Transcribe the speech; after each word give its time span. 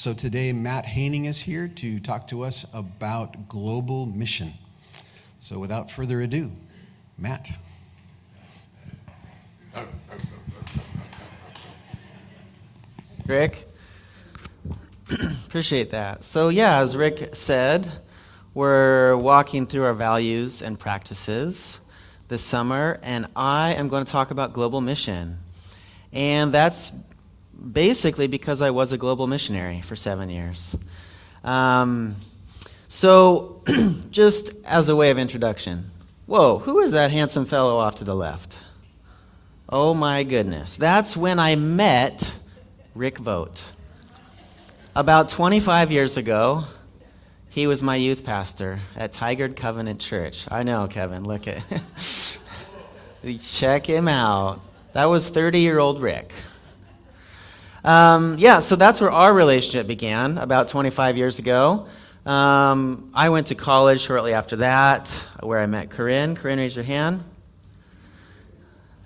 So 0.00 0.14
today, 0.14 0.54
Matt 0.54 0.86
Haining 0.86 1.26
is 1.26 1.40
here 1.40 1.68
to 1.68 2.00
talk 2.00 2.26
to 2.28 2.42
us 2.42 2.64
about 2.72 3.50
global 3.50 4.06
mission. 4.06 4.54
So 5.40 5.58
without 5.58 5.90
further 5.90 6.22
ado, 6.22 6.52
Matt. 7.18 7.50
Rick. 13.26 13.66
Appreciate 15.46 15.90
that. 15.90 16.24
So, 16.24 16.48
yeah, 16.48 16.78
as 16.78 16.96
Rick 16.96 17.36
said, 17.36 17.92
we're 18.54 19.18
walking 19.18 19.66
through 19.66 19.84
our 19.84 19.92
values 19.92 20.62
and 20.62 20.80
practices 20.80 21.82
this 22.28 22.42
summer, 22.42 22.98
and 23.02 23.26
I 23.36 23.74
am 23.74 23.88
going 23.88 24.06
to 24.06 24.10
talk 24.10 24.30
about 24.30 24.54
global 24.54 24.80
mission. 24.80 25.40
And 26.10 26.52
that's 26.52 27.09
basically 27.72 28.26
because 28.26 28.62
I 28.62 28.70
was 28.70 28.92
a 28.92 28.98
global 28.98 29.26
missionary 29.26 29.80
for 29.80 29.96
seven 29.96 30.30
years. 30.30 30.76
Um, 31.44 32.16
so, 32.88 33.62
just 34.10 34.52
as 34.66 34.88
a 34.88 34.96
way 34.96 35.10
of 35.10 35.18
introduction, 35.18 35.90
whoa, 36.26 36.58
who 36.58 36.80
is 36.80 36.92
that 36.92 37.10
handsome 37.10 37.44
fellow 37.44 37.76
off 37.78 37.96
to 37.96 38.04
the 38.04 38.14
left? 38.14 38.62
Oh 39.68 39.94
my 39.94 40.24
goodness. 40.24 40.76
That's 40.76 41.16
when 41.16 41.38
I 41.38 41.54
met 41.54 42.36
Rick 42.94 43.18
Vogt. 43.18 43.72
About 44.96 45.28
25 45.28 45.92
years 45.92 46.16
ago, 46.16 46.64
he 47.48 47.68
was 47.68 47.82
my 47.82 47.94
youth 47.94 48.24
pastor 48.24 48.80
at 48.96 49.12
Tigard 49.12 49.54
Covenant 49.54 50.00
Church. 50.00 50.46
I 50.50 50.64
know, 50.64 50.88
Kevin, 50.88 51.24
look 51.24 51.46
at 51.46 51.62
Check 53.40 53.86
him 53.86 54.08
out. 54.08 54.60
That 54.92 55.04
was 55.04 55.28
30 55.28 55.60
year 55.60 55.78
old 55.78 56.02
Rick. 56.02 56.32
Um, 57.84 58.36
yeah, 58.38 58.60
so 58.60 58.76
that's 58.76 59.00
where 59.00 59.10
our 59.10 59.32
relationship 59.32 59.86
began 59.86 60.36
about 60.38 60.68
25 60.68 61.16
years 61.16 61.38
ago. 61.38 61.86
Um, 62.26 63.10
I 63.14 63.30
went 63.30 63.46
to 63.46 63.54
college 63.54 64.00
shortly 64.00 64.34
after 64.34 64.56
that, 64.56 65.08
where 65.42 65.58
I 65.58 65.66
met 65.66 65.90
Corinne. 65.90 66.36
Corinne, 66.36 66.58
raise 66.58 66.76
your 66.76 66.84
hand. 66.84 67.24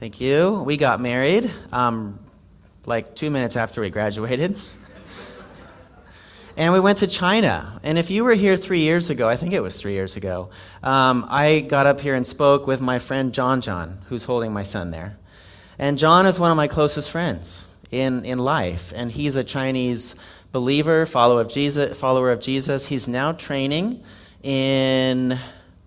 Thank 0.00 0.20
you. 0.20 0.62
We 0.66 0.76
got 0.76 1.00
married 1.00 1.50
um, 1.72 2.18
like 2.84 3.14
two 3.14 3.30
minutes 3.30 3.56
after 3.56 3.80
we 3.80 3.90
graduated. 3.90 4.58
and 6.56 6.72
we 6.72 6.80
went 6.80 6.98
to 6.98 7.06
China. 7.06 7.80
And 7.84 7.96
if 7.96 8.10
you 8.10 8.24
were 8.24 8.34
here 8.34 8.56
three 8.56 8.80
years 8.80 9.08
ago, 9.08 9.28
I 9.28 9.36
think 9.36 9.52
it 9.52 9.62
was 9.62 9.80
three 9.80 9.92
years 9.92 10.16
ago, 10.16 10.50
um, 10.82 11.24
I 11.28 11.60
got 11.60 11.86
up 11.86 12.00
here 12.00 12.16
and 12.16 12.26
spoke 12.26 12.66
with 12.66 12.80
my 12.80 12.98
friend 12.98 13.32
John 13.32 13.60
John, 13.60 13.98
who's 14.08 14.24
holding 14.24 14.52
my 14.52 14.64
son 14.64 14.90
there. 14.90 15.16
And 15.78 15.96
John 15.96 16.26
is 16.26 16.40
one 16.40 16.50
of 16.50 16.56
my 16.56 16.66
closest 16.66 17.10
friends 17.10 17.64
in, 17.94 18.24
in 18.24 18.38
life. 18.38 18.92
And 18.94 19.10
he's 19.10 19.36
a 19.36 19.44
Chinese 19.44 20.16
believer, 20.52 21.06
follower 21.06 21.40
of 21.40 21.48
Jesus. 21.48 21.96
Follower 21.98 22.30
of 22.30 22.40
Jesus. 22.40 22.88
He's 22.88 23.08
now 23.08 23.32
training 23.32 24.02
in, 24.42 25.38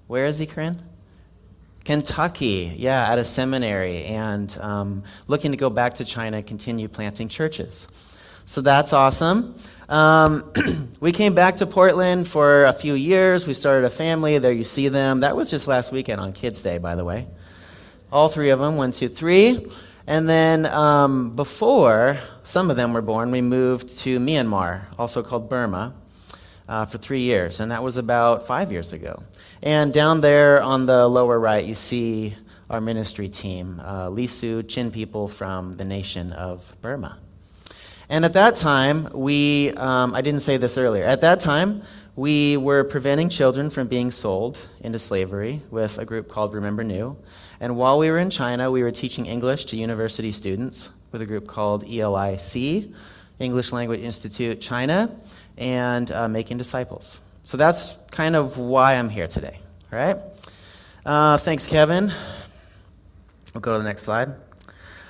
where 0.08 0.26
is 0.26 0.40
he, 0.40 0.46
Corinne? 0.46 0.82
Kentucky, 1.86 2.74
yeah, 2.76 3.10
at 3.10 3.18
a 3.18 3.24
seminary, 3.24 4.04
and 4.04 4.58
um, 4.60 5.04
looking 5.28 5.52
to 5.52 5.58
go 5.58 5.70
back 5.70 5.94
to 5.96 6.06
China, 6.06 6.44
continue 6.44 6.90
planting 6.90 7.30
churches. 7.30 7.88
So 8.46 8.60
that's 8.60 8.92
awesome. 8.92 9.56
Um, 9.88 10.52
we 11.00 11.14
came 11.14 11.34
back 11.34 11.58
to 11.58 11.66
Portland 11.66 12.28
for 12.28 12.66
a 12.66 12.74
few 12.74 12.94
years. 12.94 13.48
We 13.48 13.54
started 13.54 13.86
a 13.86 13.90
family. 13.90 14.38
There 14.38 14.52
you 14.52 14.66
see 14.66 14.90
them. 14.90 15.22
That 15.22 15.38
was 15.38 15.50
just 15.50 15.70
last 15.70 15.94
weekend 15.94 16.20
on 16.20 16.34
Kids' 16.34 16.62
Day, 16.62 16.78
by 16.78 16.96
the 16.96 17.06
way. 17.06 17.28
All 18.12 18.28
three 18.28 18.50
of 18.50 18.60
them, 18.60 18.76
one, 18.76 18.92
two, 18.92 19.08
three. 19.08 19.68
And 20.08 20.28
then 20.30 20.66
um, 20.66 21.36
before 21.36 22.18
some 22.44 22.70
of 22.70 22.78
them 22.78 22.94
were 22.94 23.02
born, 23.02 23.30
we 23.30 23.42
moved 23.42 23.90
to 24.00 24.20
Myanmar, 24.20 24.84
also 24.98 25.22
called 25.22 25.50
Burma, 25.50 25.94
uh, 26.70 26.86
for 26.86 26.98
three 26.98 27.22
years. 27.22 27.60
And 27.60 27.72
that 27.72 27.84
was 27.84 27.98
about 27.98 28.48
five 28.48 28.72
years 28.72 28.94
ago. 28.94 29.22
And 29.62 29.94
down 29.94 30.22
there 30.22 30.62
on 30.62 30.86
the 30.86 31.08
lower 31.08 31.38
right, 31.38 31.66
you 31.66 31.76
see 31.76 32.38
our 32.70 32.80
ministry 32.80 33.28
team, 33.28 33.82
uh, 33.84 34.08
Lisu 34.08 34.66
Chin 34.68 34.92
people 34.92 35.28
from 35.28 35.74
the 35.74 35.84
nation 35.84 36.32
of 36.32 36.74
Burma. 36.82 37.18
And 38.10 38.24
at 38.24 38.34
that 38.34 38.56
time, 38.56 39.10
we, 39.14 39.72
um, 39.72 40.16
I 40.16 40.22
didn't 40.22 40.40
say 40.40 40.56
this 40.56 40.78
earlier, 40.78 41.04
at 41.04 41.20
that 41.22 41.42
time, 41.42 41.84
we 42.16 42.56
were 42.56 42.86
preventing 42.86 43.28
children 43.28 43.70
from 43.70 43.88
being 43.88 44.12
sold 44.12 44.60
into 44.80 45.00
slavery 45.00 45.62
with 45.70 45.98
a 45.98 46.06
group 46.06 46.30
called 46.30 46.54
Remember 46.54 46.84
Nhu. 46.84 47.18
And 47.60 47.76
while 47.76 47.98
we 47.98 48.12
were 48.12 48.20
in 48.20 48.30
China, 48.30 48.70
we 48.70 48.84
were 48.84 48.92
teaching 48.92 49.26
English 49.26 49.66
to 49.66 49.78
university 49.78 50.32
students 50.32 50.90
with 51.12 51.22
a 51.22 51.26
group 51.26 51.48
called 51.48 51.84
ELIC, 51.84 52.92
English 53.40 53.72
Language 53.72 54.02
Institute 54.02 54.62
China, 54.62 55.16
and 55.58 56.12
uh, 56.12 56.28
making 56.28 56.58
disciples. 56.58 57.20
So 57.44 57.58
that's 57.58 57.98
kind 58.12 58.36
of 58.36 58.58
why 58.58 58.96
I'm 58.96 59.10
here 59.10 59.28
today. 59.28 59.60
Right? 59.92 60.18
Uh, 61.06 61.38
thanks, 61.38 61.66
Kevin. 61.66 62.12
We'll 63.54 63.62
go 63.62 63.74
to 63.74 63.80
the 63.80 63.86
next 63.86 64.04
slide. 64.04 64.34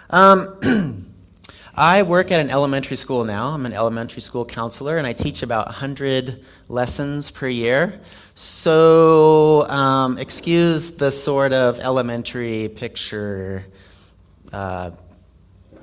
Um, 0.09 1.05
I 1.79 2.01
work 2.01 2.31
at 2.31 2.39
an 2.39 2.49
elementary 2.49 2.97
school 2.97 3.23
now. 3.23 3.49
I'm 3.49 3.67
an 3.67 3.73
elementary 3.73 4.21
school 4.21 4.43
counselor, 4.45 4.97
and 4.97 5.05
I 5.05 5.13
teach 5.13 5.43
about 5.43 5.67
100 5.67 6.43
lessons 6.69 7.29
per 7.29 7.47
year. 7.47 8.01
So, 8.33 9.69
um, 9.69 10.17
excuse 10.17 10.97
the 10.97 11.11
sort 11.11 11.53
of 11.53 11.79
elementary 11.79 12.69
picture 12.69 13.63
uh, 14.51 14.89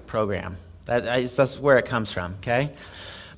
program. 0.07 0.57
That, 0.87 1.05
that's 1.05 1.61
where 1.61 1.79
it 1.79 1.87
comes 1.87 2.11
from, 2.11 2.35
okay? 2.39 2.73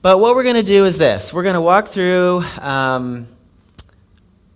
But 0.00 0.18
what 0.18 0.34
we're 0.34 0.42
going 0.42 0.56
to 0.56 0.62
do 0.62 0.86
is 0.86 0.96
this 0.96 1.34
we're 1.34 1.42
going 1.42 1.56
to 1.56 1.60
walk 1.60 1.88
through 1.88 2.42
um, 2.62 3.26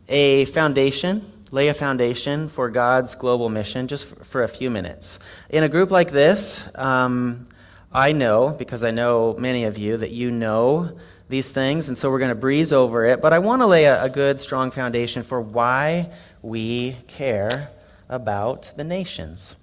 a 0.09 0.47
foundation 0.47 1.23
lay 1.53 1.69
a 1.69 1.75
foundation 1.75 2.49
for 2.49 2.71
God's 2.71 3.15
global 3.15 3.49
mission 3.49 3.89
just 3.89 4.07
for, 4.25 4.45
a 4.45 4.49
few 4.49 4.71
minutes. 4.71 5.19
In 5.49 5.65
a 5.65 5.69
group 5.69 5.91
like 5.91 6.11
this, 6.11 6.71
um, 6.77 7.49
I 7.93 8.13
know, 8.13 8.55
because 8.57 8.85
I 8.85 8.91
know 8.91 9.35
many 9.39 9.65
of 9.65 9.77
you, 9.77 9.97
that 9.97 10.11
you 10.11 10.31
know 10.31 10.97
these 11.29 11.53
things, 11.53 11.89
and 11.89 11.99
so 11.99 12.11
we're 12.11 12.19
going 12.19 12.31
to 12.31 12.35
breeze 12.35 12.73
over 12.73 13.05
it. 13.05 13.21
But 13.21 13.33
I 13.33 13.39
want 13.41 13.63
to 13.63 13.67
lay 13.67 13.85
a, 13.85 14.05
a 14.05 14.09
good, 14.09 14.39
strong 14.39 14.71
foundation 14.71 15.23
for 15.23 15.41
why 15.41 16.11
we 16.43 16.97
care 17.09 17.71
about 18.09 18.73
the 18.77 18.85
nations. 18.85 19.57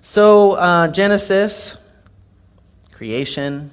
So, 0.00 0.52
uh, 0.52 0.88
Genesis, 0.88 1.82
creation, 2.92 3.70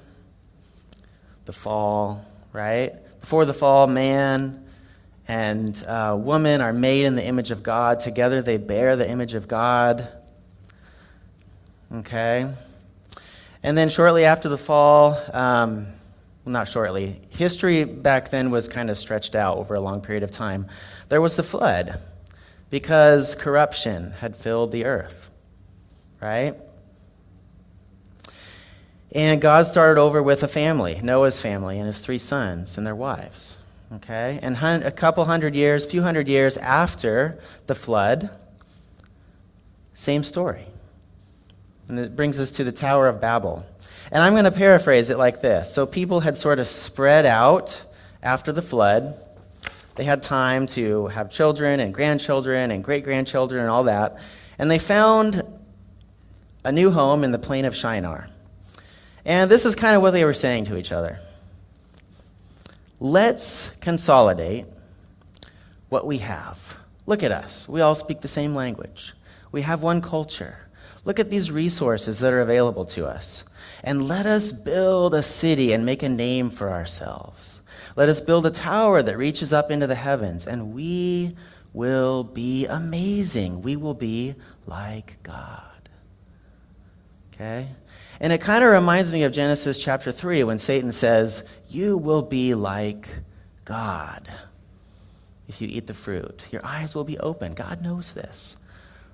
the 1.45 1.53
fall, 1.53 2.25
right? 2.53 2.91
Before 3.19 3.45
the 3.45 3.53
fall, 3.53 3.87
man 3.87 4.61
and 5.31 5.81
uh, 5.87 6.13
woman 6.19 6.59
are 6.59 6.73
made 6.73 7.05
in 7.05 7.15
the 7.15 7.25
image 7.25 7.51
of 7.51 7.63
God. 7.63 8.01
Together 8.01 8.41
they 8.41 8.57
bear 8.57 8.97
the 8.97 9.09
image 9.09 9.33
of 9.33 9.47
God. 9.47 10.07
Okay? 11.93 12.51
And 13.63 13.77
then 13.77 13.89
shortly 13.89 14.25
after 14.25 14.49
the 14.49 14.57
fall, 14.57 15.17
um, 15.33 15.87
well, 16.43 16.53
not 16.53 16.67
shortly, 16.67 17.21
history 17.29 17.83
back 17.83 18.29
then 18.31 18.49
was 18.49 18.67
kind 18.67 18.89
of 18.89 18.97
stretched 18.97 19.35
out 19.35 19.57
over 19.57 19.75
a 19.75 19.79
long 19.79 20.01
period 20.01 20.23
of 20.23 20.31
time. 20.31 20.67
There 21.09 21.21
was 21.21 21.35
the 21.35 21.43
flood 21.43 21.99
because 22.69 23.35
corruption 23.35 24.11
had 24.19 24.35
filled 24.35 24.71
the 24.71 24.85
earth, 24.85 25.29
right? 26.19 26.55
And 29.13 29.41
God 29.41 29.65
started 29.65 29.99
over 29.99 30.23
with 30.23 30.41
a 30.41 30.47
family, 30.47 30.99
Noah's 31.03 31.39
family 31.39 31.77
and 31.77 31.85
his 31.85 31.99
three 31.99 32.17
sons 32.17 32.77
and 32.77 32.87
their 32.87 32.95
wives. 32.95 33.59
Okay? 33.93 34.39
And 34.41 34.55
a 34.57 34.91
couple 34.91 35.25
hundred 35.25 35.53
years, 35.53 35.85
few 35.85 36.01
hundred 36.01 36.27
years 36.29 36.55
after 36.57 37.37
the 37.67 37.75
flood, 37.75 38.29
same 39.93 40.23
story. 40.23 40.65
And 41.91 41.99
it 41.99 42.15
brings 42.15 42.39
us 42.39 42.51
to 42.51 42.63
the 42.63 42.71
Tower 42.71 43.09
of 43.09 43.19
Babel. 43.19 43.65
And 44.13 44.23
I'm 44.23 44.31
going 44.31 44.45
to 44.45 44.51
paraphrase 44.51 45.09
it 45.09 45.17
like 45.17 45.41
this. 45.41 45.73
So 45.73 45.85
people 45.85 46.21
had 46.21 46.37
sort 46.37 46.57
of 46.57 46.67
spread 46.67 47.25
out 47.25 47.83
after 48.23 48.53
the 48.53 48.61
flood. 48.61 49.13
They 49.95 50.05
had 50.05 50.23
time 50.23 50.67
to 50.67 51.07
have 51.07 51.29
children 51.29 51.81
and 51.81 51.93
grandchildren 51.93 52.71
and 52.71 52.81
great 52.81 53.03
grandchildren 53.03 53.59
and 53.59 53.69
all 53.69 53.83
that. 53.83 54.19
And 54.57 54.71
they 54.71 54.79
found 54.79 55.43
a 56.63 56.71
new 56.71 56.91
home 56.91 57.25
in 57.25 57.33
the 57.33 57.37
plain 57.37 57.65
of 57.65 57.75
Shinar. 57.75 58.27
And 59.25 59.51
this 59.51 59.65
is 59.65 59.75
kind 59.75 59.97
of 59.97 60.01
what 60.01 60.11
they 60.11 60.23
were 60.23 60.33
saying 60.33 60.63
to 60.67 60.77
each 60.77 60.93
other. 60.93 61.19
Let's 63.01 63.75
consolidate 63.81 64.63
what 65.89 66.07
we 66.07 66.19
have. 66.19 66.77
Look 67.05 67.21
at 67.21 67.33
us. 67.33 67.67
We 67.67 67.81
all 67.81 67.95
speak 67.95 68.21
the 68.21 68.29
same 68.29 68.55
language. 68.55 69.11
We 69.51 69.63
have 69.63 69.83
one 69.83 69.99
culture. 69.99 70.55
Look 71.03 71.19
at 71.19 71.29
these 71.29 71.51
resources 71.51 72.19
that 72.19 72.33
are 72.33 72.41
available 72.41 72.85
to 72.85 73.07
us. 73.07 73.45
And 73.83 74.07
let 74.07 74.25
us 74.25 74.51
build 74.51 75.13
a 75.13 75.23
city 75.23 75.73
and 75.73 75.85
make 75.85 76.03
a 76.03 76.09
name 76.09 76.49
for 76.49 76.69
ourselves. 76.69 77.61
Let 77.95 78.09
us 78.09 78.19
build 78.19 78.45
a 78.45 78.51
tower 78.51 79.01
that 79.01 79.17
reaches 79.17 79.51
up 79.51 79.71
into 79.71 79.87
the 79.87 79.95
heavens, 79.95 80.45
and 80.45 80.73
we 80.73 81.35
will 81.73 82.23
be 82.23 82.65
amazing. 82.67 83.61
We 83.61 83.75
will 83.75 83.93
be 83.93 84.35
like 84.67 85.21
God. 85.23 85.89
Okay? 87.33 87.67
And 88.19 88.31
it 88.31 88.39
kind 88.39 88.63
of 88.63 88.71
reminds 88.71 89.11
me 89.11 89.23
of 89.23 89.31
Genesis 89.31 89.79
chapter 89.79 90.11
3 90.11 90.43
when 90.43 90.59
Satan 90.59 90.91
says, 90.91 91.49
You 91.69 91.97
will 91.97 92.21
be 92.21 92.53
like 92.53 93.07
God 93.65 94.27
if 95.47 95.59
you 95.59 95.67
eat 95.69 95.87
the 95.87 95.93
fruit. 95.93 96.45
Your 96.51 96.63
eyes 96.63 96.93
will 96.93 97.03
be 97.03 97.17
open. 97.17 97.55
God 97.55 97.81
knows 97.81 98.13
this, 98.13 98.57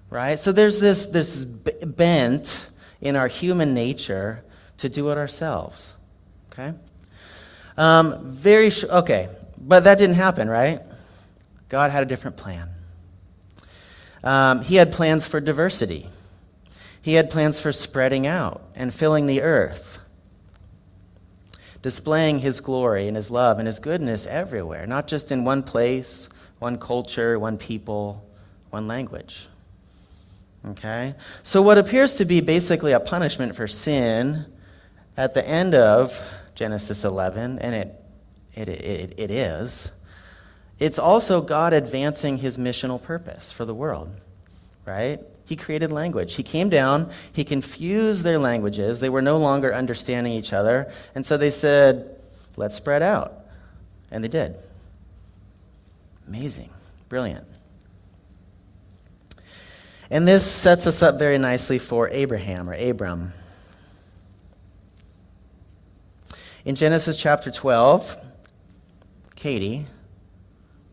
right? 0.09 0.39
So 0.39 0.51
there's 0.51 0.79
this, 0.79 1.07
this 1.07 1.45
bent 1.45 2.69
in 3.01 3.15
our 3.15 3.27
human 3.27 3.73
nature 3.73 4.43
to 4.77 4.89
do 4.89 5.09
it 5.09 5.17
ourselves, 5.17 5.95
okay? 6.51 6.73
Um, 7.77 8.19
very, 8.23 8.69
sh- 8.69 8.85
okay, 8.85 9.29
but 9.57 9.83
that 9.83 9.97
didn't 9.97 10.15
happen, 10.15 10.49
right? 10.49 10.81
God 11.69 11.91
had 11.91 12.03
a 12.03 12.05
different 12.05 12.37
plan. 12.37 12.69
Um, 14.23 14.61
he 14.61 14.75
had 14.75 14.91
plans 14.91 15.27
for 15.27 15.39
diversity. 15.39 16.07
He 17.01 17.13
had 17.13 17.29
plans 17.29 17.59
for 17.59 17.71
spreading 17.71 18.25
out 18.25 18.63
and 18.75 18.93
filling 18.93 19.27
the 19.27 19.41
earth, 19.41 19.99
displaying 21.81 22.39
his 22.39 22.59
glory 22.59 23.07
and 23.07 23.15
his 23.15 23.31
love 23.31 23.59
and 23.59 23.67
his 23.67 23.79
goodness 23.79 24.25
everywhere, 24.25 24.85
not 24.87 25.07
just 25.07 25.31
in 25.31 25.45
one 25.45 25.63
place, 25.63 26.29
one 26.59 26.77
culture, 26.77 27.37
one 27.37 27.57
people, 27.57 28.27
one 28.69 28.87
language. 28.87 29.47
Okay? 30.69 31.15
So, 31.43 31.61
what 31.61 31.77
appears 31.77 32.15
to 32.15 32.25
be 32.25 32.41
basically 32.41 32.91
a 32.91 32.99
punishment 32.99 33.55
for 33.55 33.67
sin 33.67 34.45
at 35.15 35.33
the 35.33 35.47
end 35.47 35.73
of 35.73 36.21
Genesis 36.55 37.05
11, 37.05 37.59
and 37.59 37.75
it, 37.75 38.03
it, 38.55 38.67
it, 38.69 39.13
it 39.17 39.31
is, 39.31 39.91
it's 40.79 40.99
also 40.99 41.41
God 41.41 41.73
advancing 41.73 42.37
his 42.37 42.57
missional 42.57 43.01
purpose 43.01 43.51
for 43.51 43.65
the 43.65 43.73
world, 43.73 44.11
right? 44.85 45.19
He 45.45 45.55
created 45.55 45.91
language. 45.91 46.35
He 46.35 46.43
came 46.43 46.69
down, 46.69 47.09
he 47.31 47.43
confused 47.43 48.23
their 48.23 48.37
languages. 48.37 48.99
They 48.99 49.09
were 49.09 49.21
no 49.21 49.37
longer 49.37 49.73
understanding 49.73 50.33
each 50.33 50.53
other. 50.53 50.91
And 51.15 51.25
so 51.25 51.37
they 51.37 51.49
said, 51.49 52.15
let's 52.57 52.75
spread 52.75 53.01
out. 53.01 53.45
And 54.11 54.23
they 54.23 54.27
did. 54.27 54.57
Amazing. 56.27 56.69
Brilliant. 57.07 57.47
And 60.09 60.27
this 60.27 60.49
sets 60.49 60.87
us 60.87 61.03
up 61.03 61.19
very 61.19 61.37
nicely 61.37 61.79
for 61.79 62.09
Abraham 62.09 62.69
or 62.69 62.73
Abram. 62.73 63.33
In 66.63 66.75
Genesis 66.75 67.17
chapter 67.17 67.51
12, 67.51 68.15
Katie, 69.35 69.85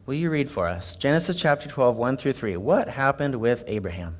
will 0.07 0.15
you 0.15 0.31
read 0.31 0.51
for 0.51 0.67
us? 0.67 0.97
Genesis 0.97 1.37
chapter 1.37 1.69
12, 1.69 1.97
1 1.97 2.17
through 2.17 2.33
3. 2.33 2.57
What 2.57 2.89
happened 2.89 3.37
with 3.37 3.65
Abraham? 3.67 4.17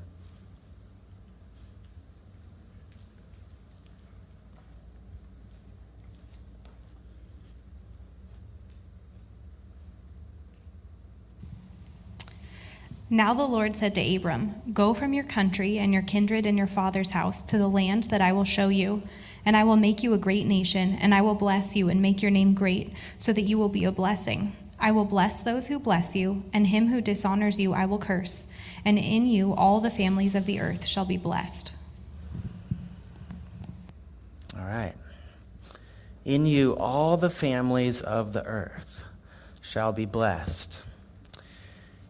Now 13.15 13.33
the 13.33 13.47
Lord 13.47 13.77
said 13.77 13.95
to 13.95 14.15
Abram, 14.15 14.55
Go 14.73 14.93
from 14.93 15.13
your 15.13 15.23
country 15.23 15.77
and 15.77 15.93
your 15.93 16.01
kindred 16.01 16.45
and 16.45 16.57
your 16.57 16.67
father's 16.67 17.11
house 17.11 17.41
to 17.43 17.57
the 17.57 17.69
land 17.69 18.03
that 18.09 18.19
I 18.19 18.33
will 18.33 18.43
show 18.43 18.67
you, 18.67 19.03
and 19.45 19.55
I 19.55 19.63
will 19.63 19.77
make 19.77 20.03
you 20.03 20.13
a 20.13 20.17
great 20.17 20.45
nation, 20.45 20.97
and 20.99 21.15
I 21.15 21.21
will 21.21 21.33
bless 21.33 21.77
you 21.77 21.87
and 21.87 22.01
make 22.01 22.21
your 22.21 22.29
name 22.29 22.53
great, 22.53 22.91
so 23.17 23.31
that 23.31 23.43
you 23.43 23.57
will 23.57 23.69
be 23.69 23.85
a 23.85 23.91
blessing. 23.93 24.53
I 24.81 24.91
will 24.91 25.05
bless 25.05 25.39
those 25.39 25.67
who 25.67 25.79
bless 25.79 26.13
you, 26.13 26.43
and 26.51 26.67
him 26.67 26.89
who 26.89 26.99
dishonors 26.99 27.57
you 27.57 27.71
I 27.71 27.85
will 27.85 27.99
curse, 27.99 28.47
and 28.83 28.99
in 28.99 29.27
you 29.27 29.53
all 29.53 29.79
the 29.79 29.89
families 29.89 30.35
of 30.35 30.45
the 30.45 30.59
earth 30.59 30.85
shall 30.85 31.05
be 31.05 31.15
blessed. 31.15 31.71
All 34.59 34.65
right. 34.65 34.95
In 36.25 36.45
you 36.45 36.75
all 36.75 37.15
the 37.15 37.29
families 37.29 38.01
of 38.01 38.33
the 38.33 38.43
earth 38.43 39.05
shall 39.61 39.93
be 39.93 40.05
blessed. 40.05 40.83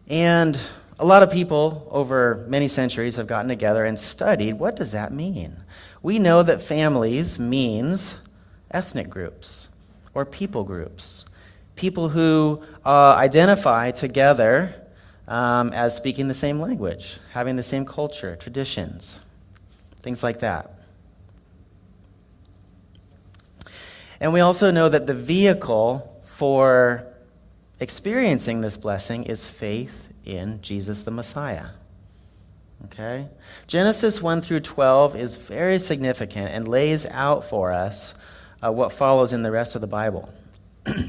And 0.08 0.58
a 0.98 1.04
lot 1.04 1.22
of 1.22 1.30
people 1.30 1.86
over 1.90 2.46
many 2.48 2.68
centuries 2.68 3.16
have 3.16 3.26
gotten 3.26 3.48
together 3.48 3.84
and 3.84 3.98
studied 3.98 4.54
what 4.54 4.76
does 4.76 4.92
that 4.92 5.12
mean? 5.12 5.56
We 6.02 6.18
know 6.18 6.42
that 6.42 6.60
families 6.62 7.38
means 7.38 8.26
ethnic 8.70 9.10
groups 9.10 9.68
or 10.14 10.24
people 10.24 10.64
groups, 10.64 11.26
people 11.74 12.10
who 12.10 12.62
uh, 12.84 13.14
identify 13.18 13.90
together 13.90 14.74
um, 15.28 15.72
as 15.72 15.94
speaking 15.94 16.28
the 16.28 16.34
same 16.34 16.60
language, 16.60 17.18
having 17.32 17.56
the 17.56 17.62
same 17.62 17.84
culture, 17.84 18.36
traditions, 18.36 19.20
things 19.98 20.22
like 20.22 20.38
that. 20.38 20.72
And 24.18 24.32
we 24.32 24.40
also 24.40 24.70
know 24.70 24.88
that 24.88 25.06
the 25.06 25.14
vehicle 25.14 26.20
for 26.22 27.06
experiencing 27.80 28.62
this 28.62 28.78
blessing 28.78 29.24
is 29.24 29.46
faith 29.46 30.10
in 30.26 30.60
Jesus 30.60 31.04
the 31.04 31.10
Messiah. 31.10 31.68
Okay? 32.86 33.28
Genesis 33.66 34.20
1 34.20 34.42
through 34.42 34.60
12 34.60 35.16
is 35.16 35.36
very 35.36 35.78
significant 35.78 36.48
and 36.48 36.68
lays 36.68 37.08
out 37.10 37.44
for 37.44 37.72
us 37.72 38.14
uh, 38.62 38.70
what 38.70 38.92
follows 38.92 39.32
in 39.32 39.42
the 39.42 39.50
rest 39.50 39.74
of 39.74 39.80
the 39.80 39.86
Bible. 39.86 40.28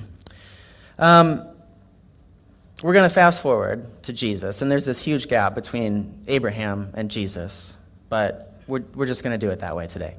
um, 1.00 1.46
we're 2.84 2.94
going 2.94 3.10
to 3.10 3.14
fast 3.14 3.42
forward 3.42 3.86
to 4.04 4.14
Jesus, 4.14 4.62
and 4.62 4.72
there's 4.72 4.86
this 4.86 5.04
huge 5.04 5.28
gap 5.28 5.56
between 5.56 6.24
Abraham 6.28 6.92
and 6.94 7.10
Jesus, 7.10 7.76
but 8.08 8.54
we're, 8.68 8.84
we're 8.94 9.08
just 9.08 9.24
going 9.24 9.38
to 9.38 9.44
do 9.44 9.52
it 9.52 9.60
that 9.60 9.76
way 9.76 9.88
today. 9.88 10.16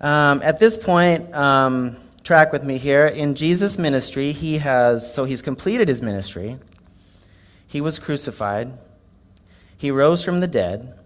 Um, 0.00 0.42
at 0.42 0.58
this 0.58 0.76
point, 0.76 1.32
um, 1.34 1.96
track 2.24 2.52
with 2.52 2.64
me 2.64 2.76
here. 2.76 3.06
In 3.06 3.34
Jesus' 3.34 3.78
ministry, 3.78 4.32
he 4.32 4.58
has, 4.58 5.14
so 5.14 5.24
he's 5.24 5.40
completed 5.40 5.88
his 5.88 6.02
ministry. 6.02 6.58
He 7.74 7.80
was 7.80 7.98
crucified, 7.98 8.70
he 9.76 9.90
rose 9.90 10.22
from 10.22 10.38
the 10.38 10.46
dead, 10.46 10.96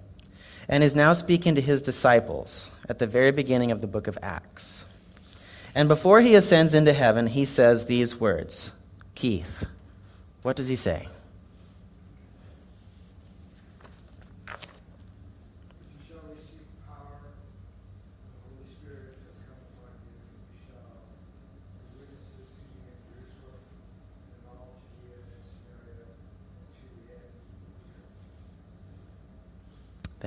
and 0.69 0.85
is 0.85 0.95
now 0.95 1.15
speaking 1.15 1.55
to 1.55 1.63
his 1.63 1.81
disciples 1.81 2.71
at 2.91 2.99
the 2.99 3.07
very 3.07 3.31
beginning 3.31 3.73
of 3.73 3.81
the 3.81 3.87
book 3.87 4.07
of 4.07 4.19
Acts. 4.21 4.85
And 5.75 5.89
before 5.89 6.21
he 6.21 6.35
ascends 6.35 6.75
into 6.75 6.93
heaven, 6.93 7.29
he 7.29 7.47
says 7.47 7.87
these 7.87 8.21
words 8.21 8.77
Keith, 9.15 9.65
what 10.43 10.57
does 10.57 10.69
he 10.69 10.77
say? 10.77 11.09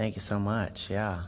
Thank 0.02 0.16
you 0.16 0.22
so 0.22 0.40
much. 0.40 0.90
Yeah. 0.90 1.26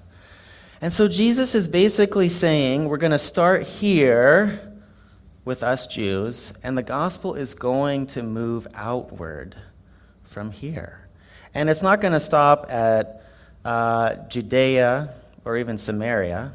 And 0.81 0.91
so 0.91 1.07
Jesus 1.07 1.53
is 1.53 1.67
basically 1.67 2.27
saying 2.27 2.89
we're 2.89 2.97
going 2.97 3.11
to 3.11 3.19
start 3.19 3.67
here 3.67 4.73
with 5.45 5.61
us 5.61 5.85
Jews, 5.85 6.57
and 6.63 6.75
the 6.75 6.81
gospel 6.81 7.35
is 7.35 7.53
going 7.53 8.07
to 8.07 8.23
move 8.23 8.65
outward 8.73 9.55
from 10.23 10.49
here. 10.49 11.07
And 11.53 11.69
it's 11.69 11.83
not 11.83 12.01
going 12.01 12.13
to 12.13 12.19
stop 12.19 12.65
at 12.71 13.21
uh, 13.63 14.15
Judea 14.27 15.13
or 15.45 15.55
even 15.57 15.77
Samaria, 15.77 16.51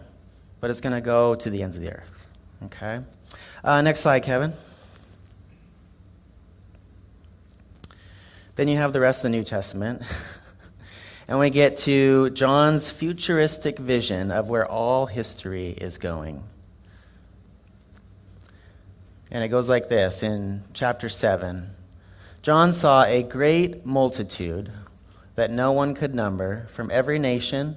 but 0.61 0.71
it's 0.71 0.81
going 0.81 0.97
to 0.97 1.01
go 1.01 1.37
to 1.37 1.51
the 1.51 1.63
ends 1.63 1.77
of 1.77 1.83
the 1.83 1.93
earth. 1.93 2.27
Okay? 2.65 3.01
Uh, 3.63 3.81
next 3.81 4.01
slide, 4.01 4.25
Kevin. 4.25 4.53
Then 8.57 8.67
you 8.67 8.77
have 8.77 8.93
the 8.93 8.99
rest 8.99 9.21
of 9.21 9.31
the 9.31 9.37
New 9.39 9.45
Testament. 9.45 10.03
and 11.29 11.39
we 11.39 11.51
get 11.51 11.77
to 11.77 12.31
John's 12.31 12.91
futuristic 12.91 13.79
vision 13.79 14.31
of 14.31 14.49
where 14.49 14.67
all 14.67 15.07
history 15.07 15.69
is 15.69 15.99
going. 15.99 16.43
And 19.31 19.45
it 19.45 19.49
goes 19.49 19.69
like 19.69 19.91
this 19.91 20.23
in 20.23 20.63
chapter 20.73 21.09
7 21.09 21.69
John 22.41 22.73
saw 22.73 23.03
a 23.03 23.23
great 23.23 23.85
multitude 23.85 24.71
that 25.35 25.51
no 25.51 25.73
one 25.73 25.93
could 25.93 26.15
number 26.15 26.67
from 26.69 26.91
every 26.91 27.19
nation, 27.19 27.77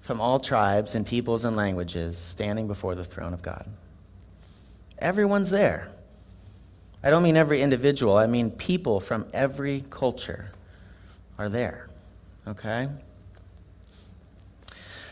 from 0.00 0.20
all 0.20 0.40
tribes 0.40 0.94
and 0.94 1.06
peoples 1.06 1.44
and 1.44 1.54
languages 1.54 2.16
standing 2.16 2.66
before 2.66 2.94
the 2.94 3.04
throne 3.04 3.34
of 3.34 3.42
God. 3.42 3.66
Everyone's 4.98 5.50
there. 5.50 5.88
I 7.02 7.10
don't 7.10 7.22
mean 7.22 7.36
every 7.36 7.60
individual, 7.60 8.16
I 8.16 8.26
mean 8.26 8.50
people 8.50 8.98
from 8.98 9.26
every 9.34 9.84
culture 9.90 10.52
are 11.38 11.48
there. 11.48 11.87
Okay? 12.48 12.88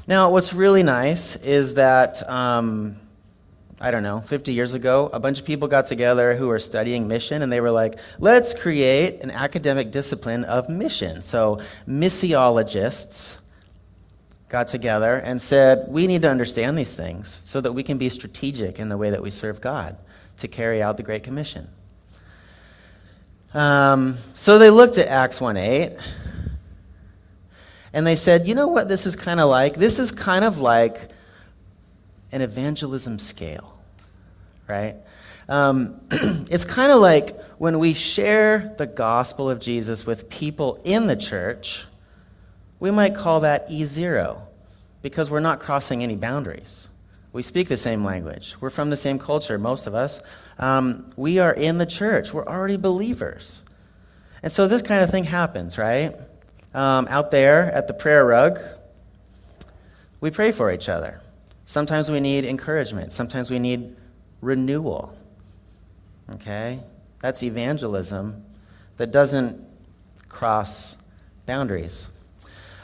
Now, 0.09 0.31
what's 0.31 0.55
really 0.55 0.83
nice 0.83 1.37
is 1.45 1.75
that, 1.75 2.27
um, 2.31 2.97
I 3.79 3.91
don't 3.91 4.03
know, 4.03 4.21
50 4.21 4.55
years 4.55 4.73
ago, 4.73 5.11
a 5.13 5.21
bunch 5.21 5.39
of 5.39 5.45
people 5.45 5.69
got 5.69 5.85
together 5.85 6.35
who 6.35 6.49
were 6.49 6.59
studying 6.59 7.09
mission, 7.09 7.43
and 7.43 7.53
they 7.53 7.61
were 7.61 7.71
like, 7.71 7.99
let's 8.19 8.55
create 8.55 9.21
an 9.23 9.31
academic 9.31 9.91
discipline 9.91 10.45
of 10.45 10.71
mission. 10.71 11.21
So, 11.21 11.61
missiologists 11.87 13.39
got 14.49 14.69
together 14.69 15.17
and 15.17 15.43
said, 15.43 15.87
We 15.89 16.07
need 16.07 16.23
to 16.23 16.31
understand 16.31 16.79
these 16.79 16.95
things 16.95 17.29
so 17.45 17.61
that 17.61 17.73
we 17.73 17.83
can 17.83 17.99
be 17.99 18.09
strategic 18.09 18.79
in 18.79 18.89
the 18.89 18.97
way 18.97 19.11
that 19.11 19.23
we 19.23 19.31
serve 19.31 19.61
God 19.61 19.99
to 20.39 20.49
carry 20.49 20.81
out 20.81 20.97
the 20.97 21.03
Great 21.03 21.25
Commission. 21.25 21.69
Um, 23.53 24.17
so 24.37 24.59
they 24.59 24.71
looked 24.71 24.99
at 24.99 25.09
Acts 25.09 25.41
1 25.41 25.57
8 25.57 25.97
and 27.93 28.07
they 28.07 28.17
said, 28.17 28.47
You 28.47 28.55
know 28.55 28.69
what 28.69 28.89
this 28.89 29.07
is 29.07 29.17
kind 29.17 29.41
of 29.41 29.49
like? 29.49 29.75
This 29.75 29.99
is 29.99 30.11
kind 30.11 30.45
of 30.45 30.61
like 30.61 31.09
an 32.33 32.43
evangelism 32.43 33.19
scale, 33.19 33.79
right? 34.69 34.97
Um, 35.49 36.01
it's 36.11 36.65
kind 36.65 36.91
of 36.91 37.01
like 37.01 37.41
when 37.59 37.79
we 37.79 37.95
share 37.95 38.75
the 38.79 38.87
gospel 38.87 39.49
of 39.49 39.61
Jesus 39.61 40.07
with 40.07 40.29
people 40.29 40.81
in 40.85 41.07
the 41.07 41.17
church, 41.17 41.87
we 42.81 42.91
might 42.91 43.15
call 43.15 43.41
that 43.41 43.69
E0 43.69 44.41
because 45.03 45.31
we're 45.31 45.41
not 45.41 45.61
crossing 45.61 46.03
any 46.03 46.17
boundaries. 46.17 46.89
We 47.33 47.43
speak 47.43 47.69
the 47.69 47.77
same 47.77 48.03
language. 48.03 48.57
We're 48.61 48.71
from 48.71 48.91
the 48.91 48.97
same 48.97 49.19
culture, 49.19 49.59
most 49.59 49.87
of 49.87 49.95
us. 49.95 50.21
Um, 50.59 51.13
we 51.17 51.39
are 51.39 51.53
in 51.53 51.79
the 51.79 51.87
church. 51.87 52.33
We're 52.33 52.47
already 52.47 52.77
believers. 52.77 53.63
And 54.43 54.51
so 54.51 54.67
this 54.67 54.83
kind 54.83 55.03
of 55.03 55.11
thing 55.11 55.25
happens, 55.25 55.77
right? 55.77 56.17
Um, 56.77 57.09
out 57.09 57.31
there 57.31 57.73
at 57.73 57.87
the 57.87 57.95
prayer 57.95 58.27
rug, 58.27 58.61
we 60.21 60.31
pray 60.31 60.53
for 60.53 60.71
each 60.71 60.91
other. 60.91 61.23
Sometimes 61.65 62.11
we 62.11 62.21
need 62.21 62.45
encouragement, 62.45 63.15
sometimes 63.15 63.51
we 63.51 63.59
need 63.59 63.97
renewal. 64.43 65.17
Okay? 66.31 66.81
That's 67.21 67.43
evangelism 67.43 68.45
that 68.99 69.11
doesn't 69.11 69.65
cross 70.29 70.97
boundaries. 71.47 72.11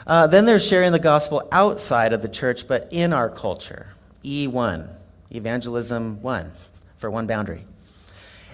Uh, 0.07 0.25
then 0.25 0.45
there's 0.45 0.67
sharing 0.67 0.91
the 0.91 0.97
gospel 0.97 1.47
outside 1.51 2.13
of 2.13 2.23
the 2.23 2.27
church, 2.27 2.67
but 2.67 2.87
in 2.89 3.13
our 3.13 3.29
culture. 3.29 3.89
E1, 4.23 4.89
evangelism 5.29 6.19
1, 6.23 6.51
for 6.97 7.11
one 7.11 7.27
boundary. 7.27 7.63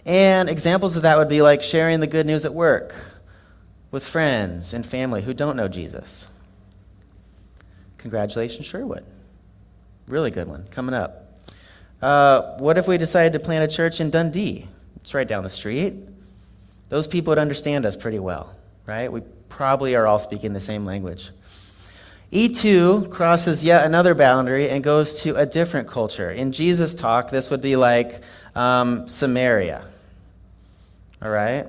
And 0.06 0.50
examples 0.50 0.98
of 0.98 1.04
that 1.04 1.18
would 1.18 1.30
be 1.30 1.42
like 1.42 1.62
sharing 1.62 2.02
the 2.02 2.08
good 2.08 2.26
news 2.26 2.44
at 2.44 2.54
work 2.54 2.94
with 3.92 4.06
friends 4.06 4.74
and 4.74 4.86
family 4.86 5.22
who 5.22 5.34
don't 5.34 5.56
know 5.56 5.68
Jesus. 5.68 6.28
Congratulations, 7.98 8.66
Sherwood. 8.66 9.06
Really 10.08 10.32
good 10.32 10.48
one 10.48 10.66
coming 10.72 10.96
up. 10.96 11.42
Uh, 12.02 12.58
what 12.60 12.78
if 12.78 12.88
we 12.88 12.98
decided 12.98 13.34
to 13.34 13.40
plant 13.40 13.64
a 13.64 13.76
church 13.76 14.00
in 14.00 14.10
Dundee? 14.10 14.68
It's 14.98 15.14
right 15.14 15.28
down 15.28 15.44
the 15.44 15.50
street. 15.50 15.96
Those 16.90 17.08
people 17.08 17.32
would 17.32 17.40
understand 17.40 17.86
us 17.86 17.96
pretty 17.96 18.20
well, 18.20 18.56
right? 18.86 19.12
We 19.12 19.22
probably 19.50 19.96
are 19.96 20.08
all 20.08 20.20
speaking 20.20 20.54
the 20.54 20.60
same 20.60 20.86
language. 20.86 21.32
E2 22.32 23.10
crosses 23.10 23.64
yet 23.64 23.86
another 23.86 24.14
boundary 24.14 24.70
and 24.70 24.84
goes 24.84 25.22
to 25.24 25.36
a 25.36 25.46
different 25.46 25.88
culture. 25.88 26.30
In 26.30 26.52
Jesus' 26.52 26.94
talk, 26.94 27.32
this 27.32 27.50
would 27.50 27.62
be 27.62 27.76
like 27.76 28.22
um, 28.56 29.08
Samaria. 29.08 29.84
All 31.22 31.32
right? 31.32 31.68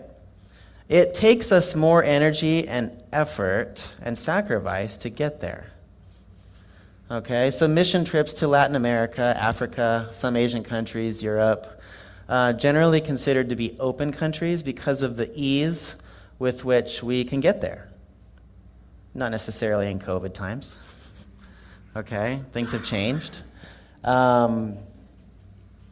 It 0.91 1.15
takes 1.15 1.53
us 1.53 1.77
more 1.77 2.03
energy 2.03 2.67
and 2.67 3.01
effort 3.13 3.95
and 4.03 4.19
sacrifice 4.19 4.97
to 4.99 5.09
get 5.09 5.41
there. 5.41 5.71
Okay, 7.09 7.53
so 7.53 7.69
mission 7.69 8.05
trips 8.05 8.35
to 8.35 8.49
Latin 8.49 8.75
America, 8.75 9.37
Africa, 9.39 10.09
some 10.11 10.35
Asian 10.35 10.65
countries, 10.65 11.23
Europe, 11.23 11.81
uh, 12.29 12.55
generally 12.55 13.01
considered 13.01 13.51
to 13.51 13.55
be 13.55 13.77
open 13.79 14.13
countries 14.13 14.65
because 14.65 15.05
of 15.05 15.17
the 15.17 15.31
ease 15.33 15.95
with 16.41 16.65
which 16.65 17.05
we 17.05 17.23
can 17.23 17.39
get 17.39 17.61
there. 17.61 17.89
Not 19.15 19.31
necessarily 19.31 19.89
in 19.91 20.01
COVID 20.01 20.35
times. 20.35 20.77
Okay, 21.97 22.41
things 22.51 22.71
have 22.71 22.85
changed. 22.85 23.43
Um, 24.05 24.77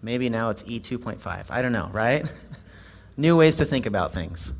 maybe 0.00 0.28
now 0.28 0.50
it's 0.50 0.62
E2.5. 0.62 1.50
I 1.50 1.60
don't 1.60 1.72
know, 1.72 1.90
right? 1.92 2.24
New 3.16 3.36
ways 3.36 3.56
to 3.56 3.64
think 3.64 3.84
about 3.84 4.12
things. 4.12 4.52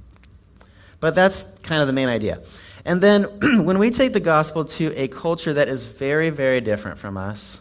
But 1.00 1.14
that's 1.14 1.58
kind 1.60 1.80
of 1.80 1.86
the 1.86 1.92
main 1.92 2.08
idea. 2.08 2.42
And 2.84 3.00
then 3.00 3.24
when 3.64 3.78
we 3.78 3.90
take 3.90 4.12
the 4.12 4.20
gospel 4.20 4.64
to 4.64 4.92
a 4.96 5.08
culture 5.08 5.54
that 5.54 5.68
is 5.68 5.86
very, 5.86 6.30
very 6.30 6.60
different 6.60 6.98
from 6.98 7.16
us, 7.16 7.60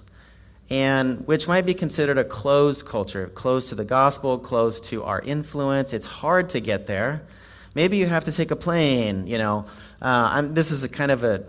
and 0.70 1.25
which 1.27 1.48
might 1.48 1.65
be 1.65 1.74
considered 1.74 2.17
a 2.17 2.24
closed 2.24 2.86
culture, 2.86 3.27
closed 3.27 3.70
to 3.70 3.75
the 3.75 3.86
gospel, 3.86 4.38
closed 4.38 4.86
to 4.86 5.03
our 5.03 5.22
influence, 5.22 5.94
it's 5.94 6.06
hard 6.06 6.50
to 6.50 6.60
get 6.60 6.88
there. 6.88 7.22
Maybe 7.74 7.98
you 7.98 8.08
have 8.08 8.24
to 8.25 8.32
take 8.32 8.51
a 8.51 8.56
plane, 8.56 9.27
you 9.27 9.38
know. 9.38 9.65
Uh, 10.01 10.41
this 10.41 10.72
is 10.72 10.84
a 10.84 10.89
kind 10.89 11.12
of 11.12 11.24
a 11.24 11.46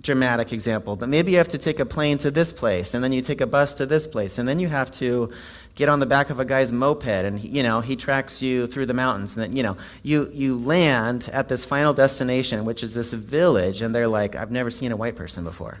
dramatic 0.00 0.52
example, 0.52 0.96
but 0.96 1.08
maybe 1.08 1.32
you 1.32 1.38
have 1.38 1.48
to 1.48 1.58
take 1.58 1.78
a 1.78 1.86
plane 1.86 2.18
to 2.18 2.30
this 2.30 2.52
place, 2.52 2.94
and 2.94 3.04
then 3.04 3.12
you 3.12 3.22
take 3.22 3.40
a 3.40 3.46
bus 3.46 3.74
to 3.74 3.86
this 3.86 4.06
place, 4.06 4.38
and 4.38 4.48
then 4.48 4.58
you 4.58 4.68
have 4.68 4.90
to 4.90 5.30
get 5.74 5.88
on 5.88 6.00
the 6.00 6.06
back 6.06 6.30
of 6.30 6.40
a 6.40 6.44
guy's 6.44 6.72
moped, 6.72 7.06
and 7.06 7.42
you 7.42 7.62
know 7.62 7.80
he 7.80 7.94
tracks 7.94 8.42
you 8.42 8.66
through 8.66 8.86
the 8.86 8.94
mountains, 8.94 9.36
and 9.36 9.44
then 9.44 9.56
you 9.56 9.62
know 9.62 9.76
you 10.02 10.30
you 10.32 10.58
land 10.58 11.28
at 11.32 11.48
this 11.48 11.64
final 11.64 11.92
destination, 11.92 12.64
which 12.64 12.82
is 12.82 12.94
this 12.94 13.12
village, 13.12 13.82
and 13.82 13.94
they're 13.94 14.08
like, 14.08 14.34
I've 14.34 14.50
never 14.50 14.70
seen 14.70 14.92
a 14.92 14.96
white 14.96 15.16
person 15.16 15.44
before, 15.44 15.80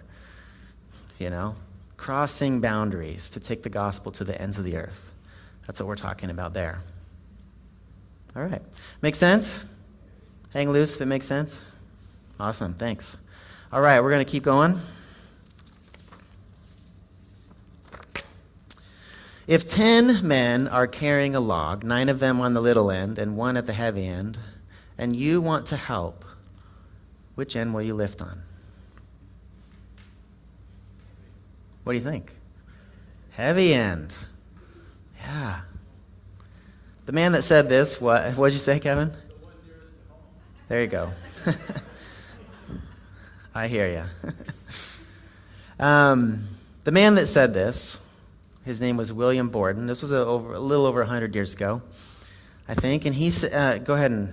you 1.18 1.30
know, 1.30 1.56
crossing 1.96 2.60
boundaries 2.60 3.30
to 3.30 3.40
take 3.40 3.62
the 3.62 3.70
gospel 3.70 4.12
to 4.12 4.24
the 4.24 4.40
ends 4.40 4.58
of 4.58 4.64
the 4.64 4.76
earth. 4.76 5.12
That's 5.66 5.80
what 5.80 5.86
we're 5.86 5.96
talking 5.96 6.30
about 6.30 6.54
there. 6.54 6.80
All 8.34 8.42
right. 8.42 8.62
Make 9.02 9.14
sense? 9.14 9.58
Hang 10.52 10.70
loose 10.70 10.94
if 10.94 11.00
it 11.00 11.06
makes 11.06 11.26
sense? 11.26 11.62
Awesome. 12.40 12.74
Thanks. 12.74 13.16
All 13.72 13.80
right, 13.80 14.02
we're 14.02 14.10
going 14.10 14.22
to 14.22 14.30
keep 14.30 14.42
going. 14.42 14.78
If 19.46 19.66
10 19.66 20.26
men 20.26 20.68
are 20.68 20.86
carrying 20.86 21.34
a 21.34 21.40
log, 21.40 21.82
nine 21.82 22.10
of 22.10 22.18
them 22.20 22.38
on 22.38 22.52
the 22.52 22.60
little 22.60 22.90
end 22.90 23.18
and 23.18 23.34
one 23.34 23.56
at 23.56 23.64
the 23.64 23.72
heavy 23.72 24.06
end, 24.06 24.38
and 24.98 25.16
you 25.16 25.40
want 25.40 25.64
to 25.66 25.76
help, 25.76 26.22
which 27.34 27.56
end 27.56 27.72
will 27.72 27.80
you 27.80 27.94
lift 27.94 28.20
on? 28.20 28.42
What 31.84 31.94
do 31.94 31.98
you 31.98 32.04
think? 32.04 32.34
Heavy 33.30 33.72
end. 33.72 34.14
Yeah. 35.18 35.60
The 37.06 37.12
man 37.12 37.32
that 37.32 37.42
said 37.42 37.70
this, 37.70 37.98
what 37.98 38.36
what 38.36 38.48
did 38.48 38.54
you 38.54 38.60
say, 38.60 38.78
Kevin? 38.78 39.12
There 40.68 40.82
you 40.82 40.88
go. 40.88 41.10
I 43.54 43.68
hear 43.68 43.88
you. 43.88 44.32
um, 45.84 46.44
the 46.84 46.90
man 46.90 47.14
that 47.16 47.26
said 47.26 47.54
this, 47.54 47.98
his 48.64 48.80
name 48.80 48.96
was 48.96 49.12
William 49.12 49.50
Borden. 49.50 49.86
This 49.86 50.00
was 50.00 50.12
a, 50.12 50.18
over, 50.18 50.54
a 50.54 50.60
little 50.60 50.86
over 50.86 51.00
100 51.00 51.34
years 51.34 51.52
ago, 51.52 51.82
I 52.68 52.74
think. 52.74 53.04
And 53.04 53.14
he 53.14 53.30
uh, 53.52 53.78
go 53.78 53.94
ahead 53.94 54.10
and 54.10 54.32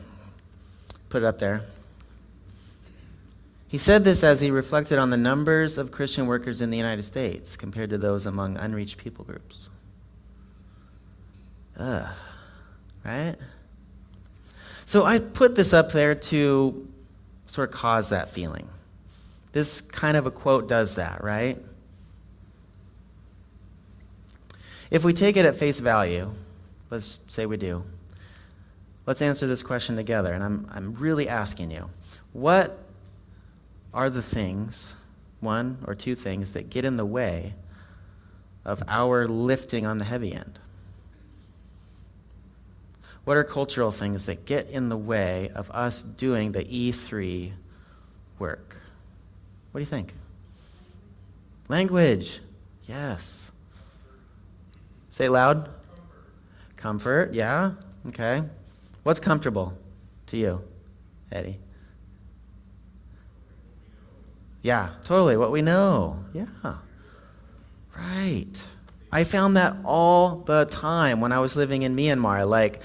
put 1.10 1.24
it 1.24 1.26
up 1.26 1.40
there. 1.40 1.64
He 3.68 3.78
said 3.78 4.04
this 4.04 4.24
as 4.24 4.42
he 4.42 4.50
reflected 4.50 4.98
on 4.98 5.10
the 5.10 5.18
numbers 5.18 5.78
of 5.78 5.92
Christian 5.92 6.26
workers 6.26 6.62
in 6.62 6.72
the 6.72 6.78
United 6.78 7.04
States 7.04 7.56
compared 7.56 7.90
to 7.92 7.98
those 7.98 8.26
among 8.26 8.58
unreached 8.58 8.98
people 8.98 9.26
groups. 9.26 9.70
Ugh 11.78 12.10
right? 13.04 13.36
So 14.86 15.06
I 15.06 15.20
put 15.20 15.56
this 15.56 15.74
up 15.74 15.92
there 15.92 16.16
to 16.16 16.88
sort 17.46 17.70
of 17.70 17.76
cause 17.76 18.10
that 18.10 18.30
feeling. 18.30 18.68
This 19.51 19.82
kind 19.82 20.15
of 20.15 20.25
a 20.25 20.32
quote 20.32 20.68
does 20.68 20.96
that, 20.96 21.24
right? 21.24 21.58
If 24.91 25.03
we 25.03 25.13
take 25.13 25.38
it 25.38 25.46
at 25.46 25.56
face 25.56 25.79
value, 25.79 26.32
let's 26.89 27.20
say 27.27 27.46
we 27.46 27.58
do, 27.58 27.84
let's 29.06 29.22
answer 29.22 29.48
this 29.48 29.62
question 29.62 29.96
together. 29.96 30.34
And 30.34 30.44
I'm, 30.44 30.68
I'm 30.72 30.94
really 30.96 31.27
asking 31.27 31.72
you 31.72 31.89
what 32.34 32.77
are 33.94 34.10
the 34.10 34.22
things, 34.22 34.96
one 35.39 35.79
or 35.86 35.96
two 35.96 36.15
things, 36.15 36.53
that 36.53 36.70
get 36.70 36.86
in 36.86 36.98
the 36.98 37.06
way 37.06 37.53
of 38.65 38.84
our 38.88 39.27
lifting 39.27 39.86
on 39.86 39.98
the 39.98 40.06
heavy 40.06 40.34
end? 40.34 40.60
What 43.24 43.38
are 43.38 43.44
cultural 43.44 43.91
things 43.91 44.25
that 44.25 44.46
get 44.46 44.70
in 44.70 44.89
the 44.89 44.98
way 44.98 45.50
of 45.53 45.70
us 45.72 46.01
doing 46.01 46.51
the 46.51 46.63
E3 46.63 47.51
work? 48.38 48.77
What 49.72 49.80
do 49.80 49.82
you 49.82 49.86
think? 49.86 50.14
Language. 51.68 52.42
Yes. 52.86 53.52
Say 55.10 55.26
it 55.26 55.32
loud. 55.32 55.70
Comfort. 56.76 57.26
Comfort. 57.26 57.34
Yeah. 57.34 57.72
Okay. 58.08 58.44
What's 59.04 59.20
comfortable 59.20 59.78
to 60.28 60.38
you, 60.38 60.64
Eddie? 61.32 61.60
Yeah, 64.62 64.90
totally. 65.04 65.38
What 65.38 65.52
we 65.52 65.62
know. 65.62 66.24
Yeah. 66.34 66.46
Right. 67.98 68.64
I 69.12 69.24
found 69.24 69.58
that 69.58 69.76
all 69.84 70.38
the 70.38 70.66
time 70.66 71.22
when 71.22 71.32
I 71.32 71.40
was 71.40 71.56
living 71.58 71.82
in 71.82 71.96
Myanmar. 71.96 72.48
Like, 72.48 72.82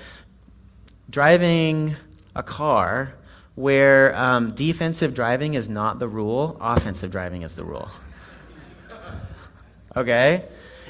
driving 1.10 1.94
a 2.34 2.42
car 2.42 3.14
where 3.54 4.14
um, 4.16 4.52
defensive 4.54 5.14
driving 5.14 5.54
is 5.54 5.68
not 5.68 5.98
the 5.98 6.08
rule, 6.08 6.56
offensive 6.60 7.10
driving 7.10 7.42
is 7.42 7.54
the 7.54 7.64
rule. 7.64 7.88
okay? 9.96 10.44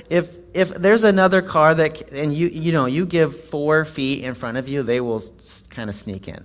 If, 0.08 0.36
if 0.54 0.70
there's 0.70 1.04
another 1.04 1.42
car 1.42 1.74
that, 1.74 2.10
and 2.12 2.32
you, 2.32 2.48
you 2.48 2.72
know, 2.72 2.86
you 2.86 3.06
give 3.06 3.38
four 3.38 3.84
feet 3.84 4.24
in 4.24 4.34
front 4.34 4.56
of 4.56 4.68
you, 4.68 4.82
they 4.82 5.00
will 5.00 5.22
kind 5.70 5.90
of 5.90 5.94
sneak 5.94 6.28
in, 6.28 6.44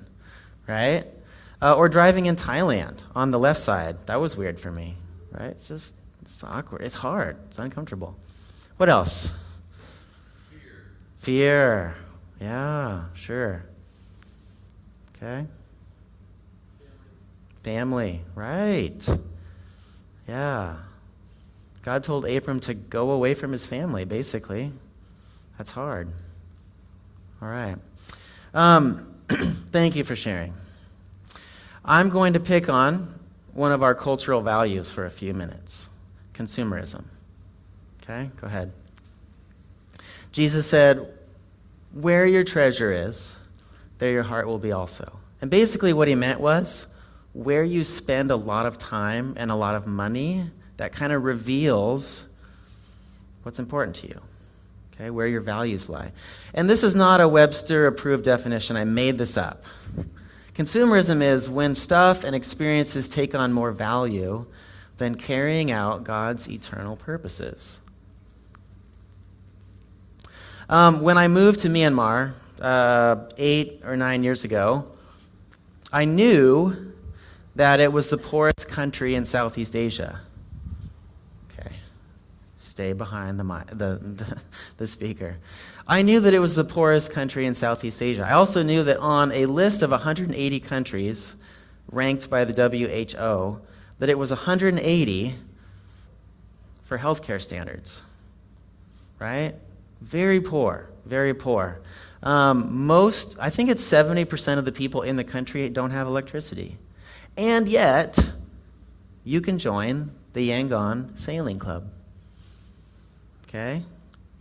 right? 0.68 1.06
Uh, 1.62 1.76
or 1.76 1.90
driving 1.90 2.26
in 2.26 2.36
Thailand 2.36 3.02
on 3.16 3.32
the 3.32 3.40
left 3.40 3.60
side. 3.60 3.98
That 4.08 4.20
was 4.20 4.36
weird 4.36 4.60
for 4.60 4.72
me, 4.72 4.96
right? 5.32 5.52
It's 5.52 5.68
just, 5.68 5.96
it's 6.22 6.44
awkward. 6.44 6.82
It's 6.82 6.96
hard. 6.96 7.38
It's 7.48 7.60
uncomfortable. 7.60 8.18
What 8.78 8.90
else? 8.90 9.38
Fear. 10.50 10.62
Fear. 11.18 11.96
Yeah, 12.40 13.06
sure. 13.14 13.66
Okay. 15.16 15.48
Family, 17.64 18.22
right. 18.36 19.08
Yeah. 20.28 20.76
God 21.82 22.04
told 22.04 22.26
Abram 22.26 22.60
to 22.62 22.74
go 22.74 23.12
away 23.12 23.34
from 23.34 23.52
his 23.52 23.66
family, 23.66 24.06
basically. 24.06 24.72
That's 25.58 25.72
hard. 25.72 26.10
All 27.42 27.50
right. 27.50 27.78
Um, 28.54 29.16
thank 29.30 29.96
you 29.96 30.04
for 30.04 30.16
sharing. 30.16 30.54
I'm 31.84 32.10
going 32.10 32.34
to 32.34 32.40
pick 32.40 32.70
on 32.70 33.14
one 33.54 33.72
of 33.72 33.82
our 33.82 33.96
cultural 33.96 34.42
values 34.42 34.92
for 34.92 35.06
a 35.06 35.10
few 35.10 35.34
minutes 35.34 35.90
consumerism. 36.34 37.04
Okay, 38.02 38.30
go 38.38 38.48
ahead. 38.48 38.72
Jesus 40.32 40.66
said, 40.68 41.06
Where 41.92 42.26
your 42.26 42.44
treasure 42.44 42.94
is, 42.94 43.36
there 43.98 44.12
your 44.12 44.24
heart 44.24 44.48
will 44.48 44.60
be 44.60 44.72
also. 44.72 45.20
And 45.42 45.52
basically, 45.52 45.94
what 45.94 46.08
he 46.08 46.16
meant 46.16 46.40
was, 46.40 46.88
where 47.44 47.64
you 47.64 47.86
spend 47.86 48.32
a 48.32 48.36
lot 48.36 48.66
of 48.66 48.78
time 48.78 49.34
and 49.38 49.50
a 49.50 49.56
lot 49.56 49.74
of 49.74 49.88
money, 49.88 50.44
that 50.76 50.92
kind 50.92 51.14
of 51.14 51.24
reveals 51.24 52.26
what's 53.44 53.60
important 53.60 53.96
to 53.96 54.08
you, 54.08 54.22
okay, 54.94 55.10
where 55.10 55.26
your 55.26 55.40
values 55.40 55.88
lie. 55.88 56.12
And 56.54 56.70
this 56.70 56.84
is 56.84 56.96
not 56.96 57.22
a 57.22 57.28
Webster 57.30 57.88
approved 57.88 58.26
definition, 58.26 58.76
I 58.76 58.84
made 58.84 59.18
this 59.18 59.38
up. 59.38 59.64
Consumerism 60.54 61.22
is 61.22 61.48
when 61.48 61.76
stuff 61.76 62.26
and 62.26 62.36
experiences 62.36 63.08
take 63.08 63.34
on 63.34 63.54
more 63.54 63.72
value 63.72 64.46
than 64.98 65.16
carrying 65.16 65.72
out 65.72 66.04
God's 66.04 66.50
eternal 66.52 66.98
purposes. 66.98 67.80
Um, 70.68 71.00
when 71.00 71.18
I 71.18 71.30
moved 71.30 71.60
to 71.60 71.70
Myanmar 71.70 72.34
uh, 72.60 73.16
eight 73.38 73.82
or 73.86 73.96
nine 73.96 74.26
years 74.26 74.44
ago, 74.44 74.92
I 75.94 76.04
knew 76.04 76.89
that 77.60 77.82
it 77.82 77.92
was 77.92 78.10
the 78.10 78.18
poorest 78.18 78.70
country 78.70 79.16
in 79.16 79.26
Southeast 79.26 79.76
Asia. 79.76 80.22
Okay, 81.52 81.76
stay 82.56 82.94
behind 82.94 83.38
the, 83.38 83.44
the, 83.68 84.00
the, 84.02 84.42
the 84.78 84.88
speaker. 84.88 85.36
I 85.86 86.02
knew 86.02 86.22
that 86.22 86.34
it 86.34 86.40
was 86.40 86.56
the 86.56 86.64
poorest 86.64 87.12
country 87.12 87.46
in 87.46 87.54
Southeast 87.54 88.02
Asia. 88.02 88.26
I 88.26 88.32
also 88.32 88.64
knew 88.64 88.86
that 88.86 88.96
on 89.00 89.34
a 89.34 89.46
list 89.46 89.82
of 89.82 89.92
180 89.92 90.60
countries 90.62 91.36
ranked 91.92 92.30
by 92.30 92.46
the 92.46 92.54
WHO, 92.54 93.60
that 93.98 94.08
it 94.08 94.18
was 94.18 94.32
180 94.32 95.36
for 96.82 96.98
healthcare 96.98 97.42
standards. 97.42 98.02
Right? 99.20 99.54
Very 100.00 100.40
poor, 100.40 100.90
very 101.04 101.34
poor. 101.34 101.82
Um, 102.24 102.86
most, 102.88 103.36
I 103.38 103.50
think 103.50 103.70
it's 103.70 103.84
70% 103.84 104.58
of 104.58 104.64
the 104.64 104.72
people 104.72 105.02
in 105.02 105.18
the 105.18 105.26
country 105.26 105.68
don't 105.68 105.92
have 105.92 106.08
electricity. 106.08 106.78
And 107.40 107.70
yet, 107.70 108.20
you 109.24 109.40
can 109.40 109.60
join 109.60 110.12
the 110.34 110.50
Yangon 110.50 111.18
Sailing 111.18 111.58
Club. 111.58 111.90
Okay? 113.48 113.82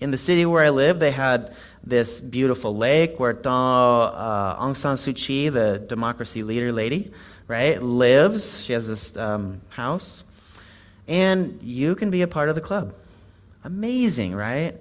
In 0.00 0.10
the 0.10 0.18
city 0.18 0.44
where 0.44 0.64
I 0.64 0.70
live, 0.70 0.98
they 0.98 1.12
had 1.12 1.54
this 1.84 2.18
beautiful 2.18 2.76
lake 2.76 3.20
where 3.20 3.30
uh, 3.30 4.64
Aung 4.64 4.76
San 4.76 4.96
Suu 4.96 5.14
Kyi, 5.14 5.48
the 5.48 5.78
democracy 5.78 6.42
leader 6.42 6.72
lady, 6.72 7.12
right, 7.46 7.80
lives. 7.80 8.64
She 8.64 8.72
has 8.72 8.88
this 8.88 9.16
um, 9.16 9.60
house. 9.68 10.24
And 11.06 11.62
you 11.62 11.94
can 11.94 12.10
be 12.10 12.22
a 12.22 12.26
part 12.26 12.48
of 12.48 12.56
the 12.56 12.60
club. 12.60 12.94
Amazing, 13.62 14.34
right? 14.34 14.74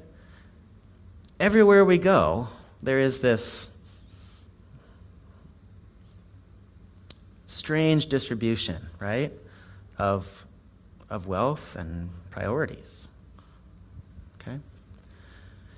Everywhere 1.39 1.85
we 1.85 1.99
go, 1.99 2.47
there 2.81 2.99
is 2.99 3.19
this 3.19 3.76
strange 7.57 8.07
distribution, 8.07 8.77
right, 8.99 9.33
of, 9.97 10.45
of 11.09 11.27
wealth 11.27 11.75
and 11.75 12.09
priorities. 12.29 13.09
Okay? 14.35 14.59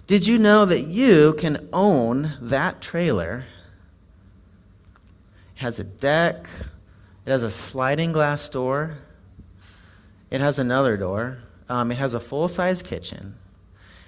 Did 0.06 0.28
you 0.28 0.38
know 0.38 0.65
that 0.65 0.82
you 0.82 1.34
can 1.34 1.70
own 1.72 2.34
that 2.42 2.82
trailer? 2.82 3.46
It 5.56 5.62
has 5.62 5.80
a 5.80 5.84
deck, 5.84 6.50
it 7.26 7.32
has 7.32 7.44
a 7.44 7.52
sliding 7.52 8.12
glass 8.12 8.50
door, 8.50 8.98
it 10.30 10.42
has 10.42 10.60
another 10.60 10.98
door, 10.98 11.39
um, 11.70 11.92
it 11.92 11.98
has 11.98 12.13
a 12.13 12.20
full 12.20 12.48
size 12.48 12.82
kitchen, 12.82 13.36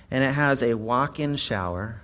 and 0.10 0.24
it 0.24 0.34
has 0.34 0.62
a 0.62 0.74
walk 0.74 1.20
in 1.20 1.36
shower. 1.36 2.02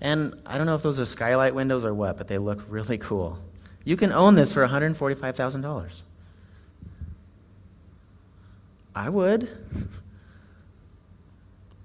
And 0.00 0.34
I 0.46 0.56
don't 0.56 0.66
know 0.66 0.74
if 0.74 0.82
those 0.82 0.98
are 0.98 1.06
skylight 1.06 1.54
windows 1.54 1.84
or 1.84 1.94
what, 1.94 2.16
but 2.16 2.28
they 2.28 2.38
look 2.38 2.64
really 2.68 2.98
cool. 2.98 3.38
You 3.84 3.96
can 3.96 4.12
own 4.12 4.34
this 4.34 4.52
for 4.52 4.66
$145,000. 4.66 6.02
I 8.94 9.08
would. 9.08 9.48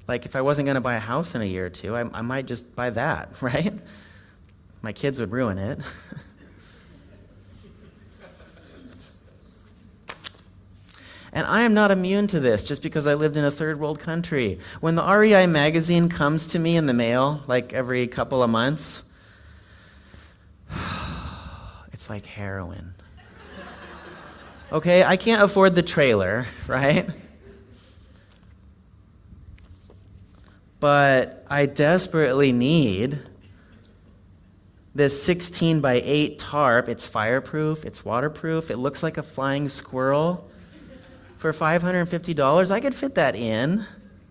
Like, 0.07 0.25
if 0.25 0.35
I 0.35 0.41
wasn't 0.41 0.65
going 0.65 0.75
to 0.75 0.81
buy 0.81 0.95
a 0.95 0.99
house 0.99 1.35
in 1.35 1.41
a 1.41 1.45
year 1.45 1.65
or 1.65 1.69
two, 1.69 1.95
I, 1.95 2.01
I 2.13 2.21
might 2.21 2.45
just 2.45 2.75
buy 2.75 2.89
that, 2.91 3.29
right? 3.41 3.73
My 4.81 4.93
kids 4.93 5.19
would 5.19 5.31
ruin 5.31 5.57
it. 5.57 5.79
And 11.37 11.45
I 11.45 11.61
am 11.61 11.75
not 11.75 11.91
immune 11.91 12.25
to 12.27 12.39
this 12.39 12.63
just 12.63 12.81
because 12.81 13.05
I 13.05 13.13
lived 13.13 13.37
in 13.37 13.43
a 13.43 13.51
third 13.51 13.79
world 13.79 13.99
country. 13.99 14.57
When 14.79 14.95
the 14.95 15.03
REI 15.03 15.45
magazine 15.45 16.09
comes 16.09 16.47
to 16.47 16.57
me 16.57 16.75
in 16.75 16.87
the 16.87 16.93
mail, 16.93 17.43
like 17.45 17.73
every 17.73 18.07
couple 18.07 18.41
of 18.41 18.49
months, 18.49 19.06
like 22.09 22.25
heroin. 22.25 22.93
Okay, 24.71 25.03
I 25.03 25.15
can't 25.15 25.41
afford 25.41 25.73
the 25.73 25.83
trailer, 25.83 26.45
right? 26.67 27.09
but 30.79 31.43
I 31.49 31.65
desperately 31.65 32.51
need 32.51 33.17
this 34.93 35.21
16 35.23 35.81
by 35.81 36.01
8 36.03 36.39
tarp. 36.39 36.89
It's 36.89 37.07
fireproof, 37.07 37.85
it's 37.85 38.03
waterproof, 38.03 38.71
it 38.71 38.77
looks 38.77 39.03
like 39.03 39.17
a 39.17 39.23
flying 39.23 39.69
squirrel. 39.69 40.49
For 41.37 41.53
$550, 41.53 42.71
I 42.71 42.79
could 42.79 42.95
fit 42.95 43.15
that 43.15 43.35
in 43.35 43.85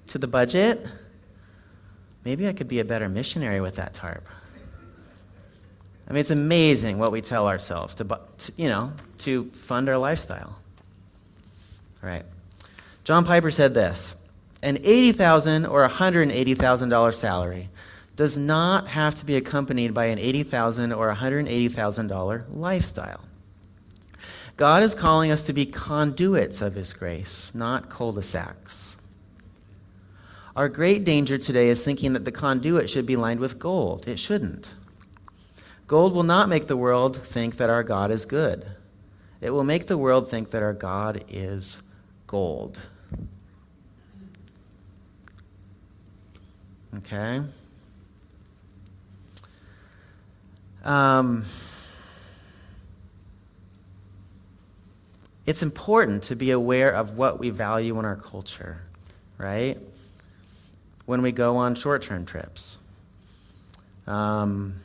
to 0.09 0.19
the 0.19 0.27
budget. 0.27 0.85
Maybe 2.25 2.49
I 2.49 2.53
could 2.53 2.67
be 2.67 2.81
a 2.81 2.85
better 2.85 3.09
missionary 3.09 3.61
with 3.61 3.77
that 3.77 3.95
tarp. 3.95 4.27
I 6.09 6.12
mean, 6.12 6.21
it's 6.21 6.31
amazing 6.31 6.99
what 6.99 7.11
we 7.11 7.21
tell 7.21 7.49
ourselves 7.49 7.97
to, 7.97 8.21
you 8.57 8.69
know, 8.69 8.92
to 9.19 9.51
fund 9.53 9.88
our 9.88 9.99
lifestyle. 9.99 10.57
All 12.03 12.09
right. 12.09 12.25
John 13.05 13.25
Piper 13.25 13.51
said 13.51 13.75
this 13.75 14.23
an 14.62 14.79
80,000 14.83 15.66
or 15.66 15.87
$180,000 15.88 17.14
salary 17.14 17.69
does 18.14 18.37
not 18.37 18.88
have 18.88 19.14
to 19.16 19.27
be 19.27 19.37
accompanied 19.37 19.92
by 19.92 20.07
an 20.07 20.19
80,000 20.19 20.92
or 20.92 21.14
$180,000 21.14 22.45
lifestyle. 22.49 23.21
God 24.57 24.83
is 24.83 24.95
calling 24.95 25.31
us 25.31 25.42
to 25.42 25.53
be 25.53 25.66
conduits 25.66 26.62
of 26.62 26.75
His 26.75 26.95
grace, 26.95 27.55
not 27.55 27.90
cul 27.90 28.12
de 28.12 28.23
sacs. 28.23 28.97
Our 30.55 30.71
great 30.71 31.05
danger 31.05 31.37
today 31.37 31.69
is 31.69 31.85
thinking 31.85 32.14
that 32.14 32.25
the 32.25 32.33
conduit 32.33 32.88
should 32.88 33.05
be 33.05 33.16
lined 33.16 33.40
with 33.40 33.59
gold. 33.59 34.09
It 34.09 34.19
shouldn't. 34.19 34.71
Gold 35.87 36.12
will 36.12 36.25
not 36.25 36.49
make 36.49 36.66
the 36.66 36.77
world 36.77 37.16
think 37.16 37.59
that 37.59 37.70
our 37.70 37.83
God 37.83 38.11
is 38.11 38.25
good, 38.25 38.66
it 39.40 39.51
will 39.51 39.64
make 39.64 39.87
the 39.87 39.99
world 39.99 40.29
think 40.31 40.51
that 40.51 40.62
our 40.62 40.72
God 40.72 41.25
is 41.29 41.83
gold. 42.27 42.81
Okay? 46.99 47.42
Um, 50.83 51.44
it's 55.44 55.62
important 55.62 56.22
to 56.25 56.37
be 56.37 56.51
aware 56.51 56.90
of 56.90 57.16
what 57.16 57.38
we 57.38 57.51
value 57.51 57.99
in 57.99 58.05
our 58.05 58.16
culture, 58.16 58.79
right? 59.37 59.77
When 61.05 61.22
we 61.22 61.33
go 61.33 61.57
on 61.57 61.75
short 61.75 62.03
term 62.03 62.25
trips. 62.25 62.79
Um, 64.07 64.77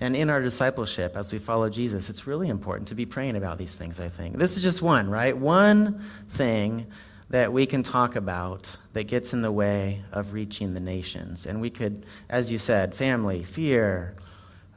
And 0.00 0.16
in 0.16 0.30
our 0.30 0.40
discipleship, 0.40 1.14
as 1.16 1.32
we 1.32 1.38
follow 1.38 1.68
Jesus, 1.68 2.08
it's 2.08 2.26
really 2.26 2.48
important 2.48 2.88
to 2.88 2.94
be 2.94 3.04
praying 3.04 3.36
about 3.36 3.58
these 3.58 3.76
things, 3.76 4.00
I 4.00 4.08
think. 4.08 4.38
This 4.38 4.56
is 4.56 4.62
just 4.62 4.80
one, 4.80 5.10
right? 5.10 5.36
One 5.36 5.98
thing 6.28 6.86
that 7.28 7.52
we 7.52 7.66
can 7.66 7.82
talk 7.82 8.16
about 8.16 8.76
that 8.94 9.04
gets 9.04 9.32
in 9.34 9.42
the 9.42 9.52
way 9.52 10.02
of 10.10 10.32
reaching 10.32 10.72
the 10.74 10.80
nations. 10.80 11.46
And 11.46 11.60
we 11.60 11.70
could, 11.70 12.06
as 12.28 12.50
you 12.50 12.58
said, 12.58 12.94
family, 12.94 13.42
fear, 13.42 14.14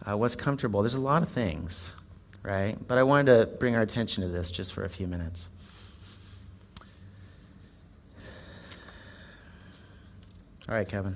uh, 0.07 0.17
what's 0.17 0.35
comfortable. 0.35 0.81
There's 0.81 0.93
a 0.93 0.99
lot 0.99 1.23
of 1.23 1.29
things, 1.29 1.95
right? 2.43 2.77
But 2.87 2.97
I 2.97 3.03
wanted 3.03 3.51
to 3.51 3.57
bring 3.57 3.75
our 3.75 3.81
attention 3.81 4.23
to 4.23 4.29
this 4.29 4.51
just 4.51 4.73
for 4.73 4.83
a 4.83 4.89
few 4.89 5.07
minutes. 5.07 5.49
All 10.67 10.75
right, 10.75 10.87
Kevin. 10.87 11.15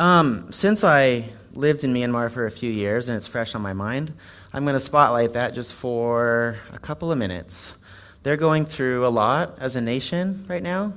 Um, 0.00 0.50
since 0.50 0.82
I 0.82 1.28
lived 1.52 1.84
in 1.84 1.92
Myanmar 1.92 2.30
for 2.30 2.46
a 2.46 2.50
few 2.50 2.70
years 2.70 3.10
and 3.10 3.18
it's 3.18 3.26
fresh 3.26 3.54
on 3.54 3.60
my 3.60 3.74
mind, 3.74 4.10
I'm 4.50 4.64
going 4.64 4.72
to 4.72 4.80
spotlight 4.80 5.34
that 5.34 5.52
just 5.52 5.74
for 5.74 6.56
a 6.72 6.78
couple 6.78 7.12
of 7.12 7.18
minutes. 7.18 7.76
They're 8.22 8.38
going 8.38 8.64
through 8.64 9.06
a 9.06 9.10
lot 9.12 9.58
as 9.60 9.76
a 9.76 9.82
nation 9.82 10.46
right 10.48 10.62
now, 10.62 10.94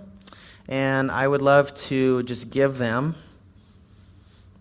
and 0.70 1.12
I 1.12 1.28
would 1.28 1.42
love 1.42 1.74
to 1.90 2.24
just 2.24 2.54
give 2.54 2.78
them, 2.78 3.16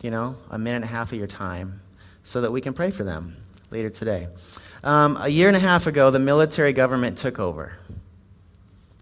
you 0.03 0.11
know, 0.11 0.35
a 0.51 0.59
minute 0.59 0.75
and 0.75 0.85
a 0.87 0.89
half 0.89 1.13
of 1.13 1.19
your 1.19 1.29
time 1.29 1.81
so 2.25 2.41
that 2.41 2.51
we 2.51 2.61
can 2.61 2.75
pray 2.75 2.91
for 2.91 3.05
them 3.05 3.37
later 3.71 3.91
today. 3.91 4.27
Um, 4.83 5.19
a 5.21 5.29
year 5.29 5.47
and 5.47 5.57
a 5.57 5.61
half 5.61 5.87
ago, 5.87 6.11
the 6.11 6.19
military 6.19 6.73
government 6.73 7.17
took 7.17 7.39
over. 7.39 7.75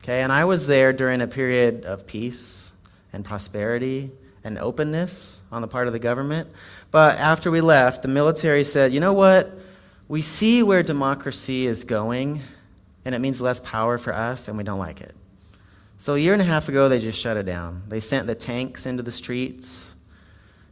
Okay, 0.02 0.20
and 0.20 0.30
I 0.30 0.44
was 0.44 0.66
there 0.66 0.92
during 0.92 1.22
a 1.22 1.26
period 1.26 1.86
of 1.86 2.06
peace 2.06 2.74
and 3.10 3.24
prosperity 3.24 4.10
and 4.44 4.58
openness 4.58 5.40
on 5.52 5.62
the 5.62 5.68
part 5.68 5.86
of 5.86 5.92
the 5.92 5.98
government. 5.98 6.50
But 6.90 7.18
after 7.18 7.50
we 7.50 7.60
left, 7.60 8.02
the 8.02 8.08
military 8.08 8.64
said, 8.64 8.92
you 8.92 9.00
know 9.00 9.12
what? 9.12 9.58
We 10.08 10.22
see 10.22 10.62
where 10.62 10.82
democracy 10.82 11.66
is 11.66 11.84
going, 11.84 12.42
and 13.04 13.14
it 13.14 13.20
means 13.20 13.40
less 13.40 13.60
power 13.60 13.98
for 13.98 14.14
us, 14.14 14.48
and 14.48 14.56
we 14.56 14.64
don't 14.64 14.78
like 14.78 15.00
it. 15.00 15.14
So 15.98 16.14
a 16.14 16.18
year 16.18 16.32
and 16.32 16.40
a 16.40 16.46
half 16.46 16.68
ago, 16.68 16.88
they 16.88 16.98
just 16.98 17.20
shut 17.20 17.36
it 17.36 17.44
down. 17.44 17.82
They 17.88 18.00
sent 18.00 18.26
the 18.26 18.34
tanks 18.34 18.86
into 18.86 19.02
the 19.02 19.12
streets, 19.12 19.94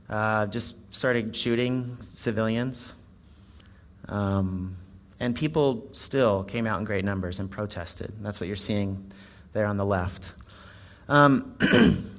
uh, 0.08 0.46
just 0.46 0.92
started 0.92 1.36
shooting 1.36 1.96
civilians. 2.00 2.94
Um, 4.08 4.76
and 5.20 5.36
people 5.36 5.88
still 5.92 6.44
came 6.44 6.66
out 6.66 6.78
in 6.78 6.84
great 6.84 7.04
numbers 7.04 7.40
and 7.40 7.50
protested. 7.50 8.12
That's 8.22 8.40
what 8.40 8.46
you're 8.46 8.56
seeing 8.56 9.12
there 9.52 9.66
on 9.66 9.76
the 9.76 9.84
left. 9.84 10.32
Um, 11.08 11.56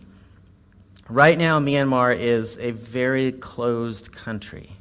right 1.10 1.38
now, 1.38 1.60
Myanmar 1.60 2.16
is 2.16 2.58
a 2.60 2.72
very 2.72 3.32
closed 3.32 4.12
country. 4.12 4.72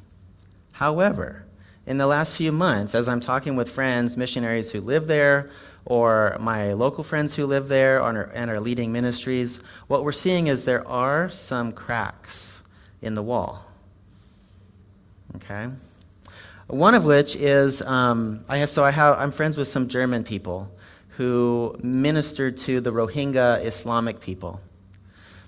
However, 0.71 1.45
in 1.85 1.97
the 1.97 2.07
last 2.07 2.35
few 2.35 2.51
months, 2.51 2.93
as 2.93 3.09
I'm 3.09 3.19
talking 3.19 3.55
with 3.55 3.69
friends, 3.69 4.15
missionaries 4.15 4.71
who 4.71 4.79
live 4.79 5.07
there, 5.07 5.49
or 5.85 6.37
my 6.39 6.73
local 6.73 7.03
friends 7.03 7.33
who 7.35 7.45
live 7.45 7.67
there 7.67 8.01
and 8.01 8.51
are 8.51 8.59
leading 8.59 8.91
ministries, 8.91 9.59
what 9.87 10.03
we're 10.03 10.11
seeing 10.11 10.47
is 10.47 10.65
there 10.65 10.87
are 10.87 11.29
some 11.29 11.71
cracks 11.71 12.63
in 13.01 13.15
the 13.15 13.23
wall. 13.23 13.65
Okay? 15.35 15.69
One 16.67 16.93
of 16.93 17.05
which 17.05 17.35
is, 17.35 17.81
um, 17.81 18.45
I 18.47 18.57
have, 18.57 18.69
so 18.69 18.83
I 18.83 18.91
have, 18.91 19.17
I'm 19.17 19.31
friends 19.31 19.57
with 19.57 19.67
some 19.67 19.87
German 19.87 20.23
people 20.23 20.71
who 21.17 21.75
ministered 21.81 22.55
to 22.57 22.79
the 22.79 22.91
Rohingya 22.91 23.65
Islamic 23.65 24.19
people. 24.19 24.61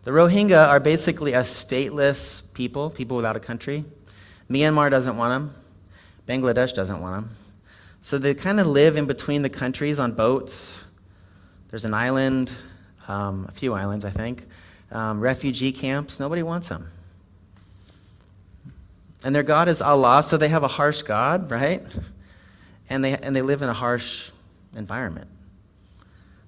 The 0.04 0.12
Rohingya 0.12 0.68
are 0.68 0.80
basically 0.80 1.34
a 1.34 1.42
stateless 1.42 2.52
people, 2.54 2.90
people 2.90 3.18
without 3.18 3.36
a 3.36 3.40
country. 3.40 3.86
Myanmar 4.50 4.90
doesn't 4.90 5.16
want 5.16 5.32
them. 5.32 5.54
Bangladesh 6.28 6.74
doesn't 6.74 7.02
want 7.02 7.14
them. 7.14 7.30
So 8.02 8.18
they 8.18 8.34
kind 8.34 8.60
of 8.60 8.66
live 8.66 8.98
in 8.98 9.06
between 9.06 9.44
the 9.44 9.50
countries 9.50 10.00
on 10.00 10.14
boats. 10.14 10.84
There's 11.70 11.86
an 11.86 11.94
island, 11.94 12.52
um, 13.08 13.46
a 13.48 13.52
few 13.52 13.74
islands, 13.74 14.04
I 14.04 14.10
think, 14.10 14.48
um, 14.92 15.20
refugee 15.20 15.72
camps. 15.72 16.20
Nobody 16.20 16.42
wants 16.42 16.70
them. 16.70 16.88
And 19.24 19.36
their 19.36 19.44
God 19.44 19.68
is 19.68 19.84
Allah, 19.84 20.24
so 20.24 20.36
they 20.36 20.50
have 20.50 20.64
a 20.64 20.68
harsh 20.68 21.04
God, 21.04 21.52
right? 21.52 21.84
And 22.90 23.04
they, 23.04 23.16
and 23.16 23.36
they 23.36 23.44
live 23.44 23.62
in 23.62 23.70
a 23.70 23.74
harsh 23.74 24.32
environment. 24.76 25.28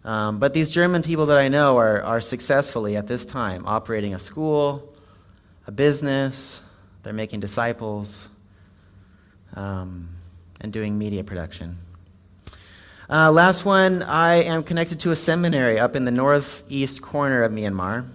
Um, 0.05 0.39
but 0.39 0.53
these 0.53 0.69
German 0.69 1.03
people 1.03 1.27
that 1.27 1.37
I 1.37 1.47
know 1.47 1.77
are, 1.77 2.01
are 2.01 2.21
successfully 2.21 2.97
at 2.97 3.07
this 3.07 3.25
time 3.25 3.65
operating 3.65 4.13
a 4.13 4.19
school, 4.19 4.93
a 5.67 5.71
business, 5.71 6.61
they're 7.03 7.13
making 7.13 7.39
disciples, 7.39 8.27
um, 9.55 10.09
and 10.59 10.73
doing 10.73 10.97
media 10.97 11.23
production. 11.23 11.77
Uh, 13.09 13.31
last 13.31 13.65
one, 13.65 14.01
I 14.03 14.43
am 14.43 14.63
connected 14.63 14.99
to 15.01 15.11
a 15.11 15.15
seminary 15.15 15.77
up 15.77 15.95
in 15.95 16.05
the 16.05 16.11
northeast 16.11 17.01
corner 17.01 17.43
of 17.43 17.51
Myanmar 17.51 18.07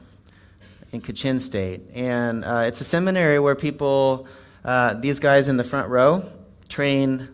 in 0.93 1.01
Kachin 1.01 1.41
State. 1.41 1.83
And 1.95 2.45
uh, 2.45 2.65
it's 2.67 2.81
a 2.81 2.85
seminary 2.85 3.39
where 3.39 3.55
people 3.55 4.27
uh, 4.65 4.95
these 4.95 5.21
guys 5.21 5.49
in 5.49 5.57
the 5.57 5.65
front 5.65 5.89
row 5.89 6.23
train 6.69 7.29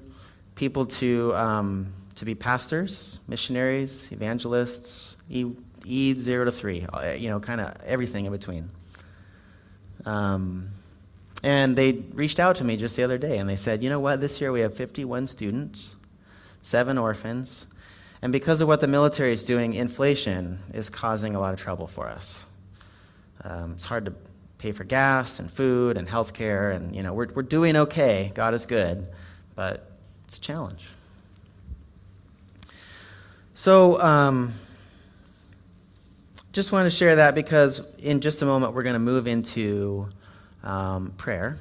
people 0.55 0.87
to, 0.87 1.35
um, 1.35 1.93
to 2.17 2.25
be 2.25 2.35
pastors, 2.35 3.21
missionaries, 3.27 4.11
evangelists, 4.13 5.17
E, 5.29 5.47
e 5.85 6.15
zero 6.15 6.45
to 6.45 6.53
three, 6.53 6.87
uh, 6.93 7.13
you 7.13 7.29
know, 7.29 7.41
kind 7.41 7.61
of 7.61 7.75
everything 7.85 8.27
in 8.27 8.33
between. 8.33 8.71
Um, 10.07 10.69
and 11.43 11.77
they 11.77 11.93
reached 11.93 12.41
out 12.41 12.57
to 12.57 12.65
me 12.65 12.77
just 12.77 12.97
the 12.97 13.03
other 13.03 13.19
day 13.19 13.39
and 13.39 13.49
they 13.49 13.57
said, 13.57 13.83
you 13.83 13.91
know 13.91 14.01
what, 14.01 14.21
this 14.21 14.41
year 14.41 14.53
we 14.53 14.61
have 14.61 14.75
51 14.75 15.27
students, 15.27 15.97
seven 16.63 16.99
orphans, 16.99 17.67
and 18.23 18.33
because 18.33 18.63
of 18.63 18.69
what 18.69 18.81
the 18.81 18.87
military 18.87 19.33
is 19.33 19.43
doing, 19.43 19.75
inflation 19.75 20.59
is 20.73 20.89
causing 20.89 21.35
a 21.35 21.41
lot 21.41 21.53
of 21.53 21.61
trouble 21.61 21.87
for 21.87 22.09
us. 22.09 22.47
Um, 23.43 23.73
it's 23.73 23.85
hard 23.85 24.07
to 24.07 24.15
pay 24.57 24.73
for 24.73 24.85
gas 24.85 25.39
and 25.39 25.51
food 25.51 25.99
and 25.99 26.09
health 26.09 26.33
care, 26.33 26.71
and 26.71 26.97
you 26.97 27.03
know, 27.03 27.13
we're, 27.13 27.29
we're 27.35 27.43
doing 27.43 27.77
okay. 27.77 28.33
God 28.35 28.55
is 28.55 28.65
good, 28.65 29.07
but 29.55 29.93
it's 30.25 30.39
a 30.39 30.41
challenge. 30.41 30.94
So, 33.57 34.01
um, 34.01 34.53
just 36.53 36.73
want 36.73 36.87
to 36.87 36.91
share 36.91 37.17
that 37.17 37.37
because 37.37 37.95
in 37.99 38.21
just 38.21 38.43
a 38.43 38.47
moment 38.47 38.75
we're 38.75 38.83
going 38.83 38.95
to 38.95 38.99
move 38.99 39.29
into 39.29 40.09
um, 40.65 41.13
prayer. 41.17 41.57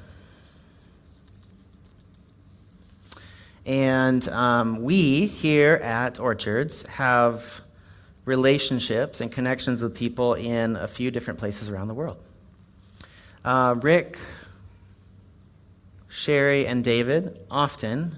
And 3.64 4.28
um, 4.28 4.82
we 4.82 5.26
here 5.26 5.74
at 5.76 6.18
Orchards 6.18 6.84
have 6.88 7.60
relationships 8.24 9.20
and 9.20 9.30
connections 9.30 9.80
with 9.80 9.96
people 9.96 10.34
in 10.34 10.74
a 10.74 10.88
few 10.88 11.12
different 11.12 11.38
places 11.38 11.68
around 11.68 11.86
the 11.86 11.94
world. 11.94 12.18
Uh, 13.44 13.76
Rick, 13.80 14.18
Sherry, 16.08 16.66
and 16.66 16.82
David 16.82 17.38
often 17.52 18.16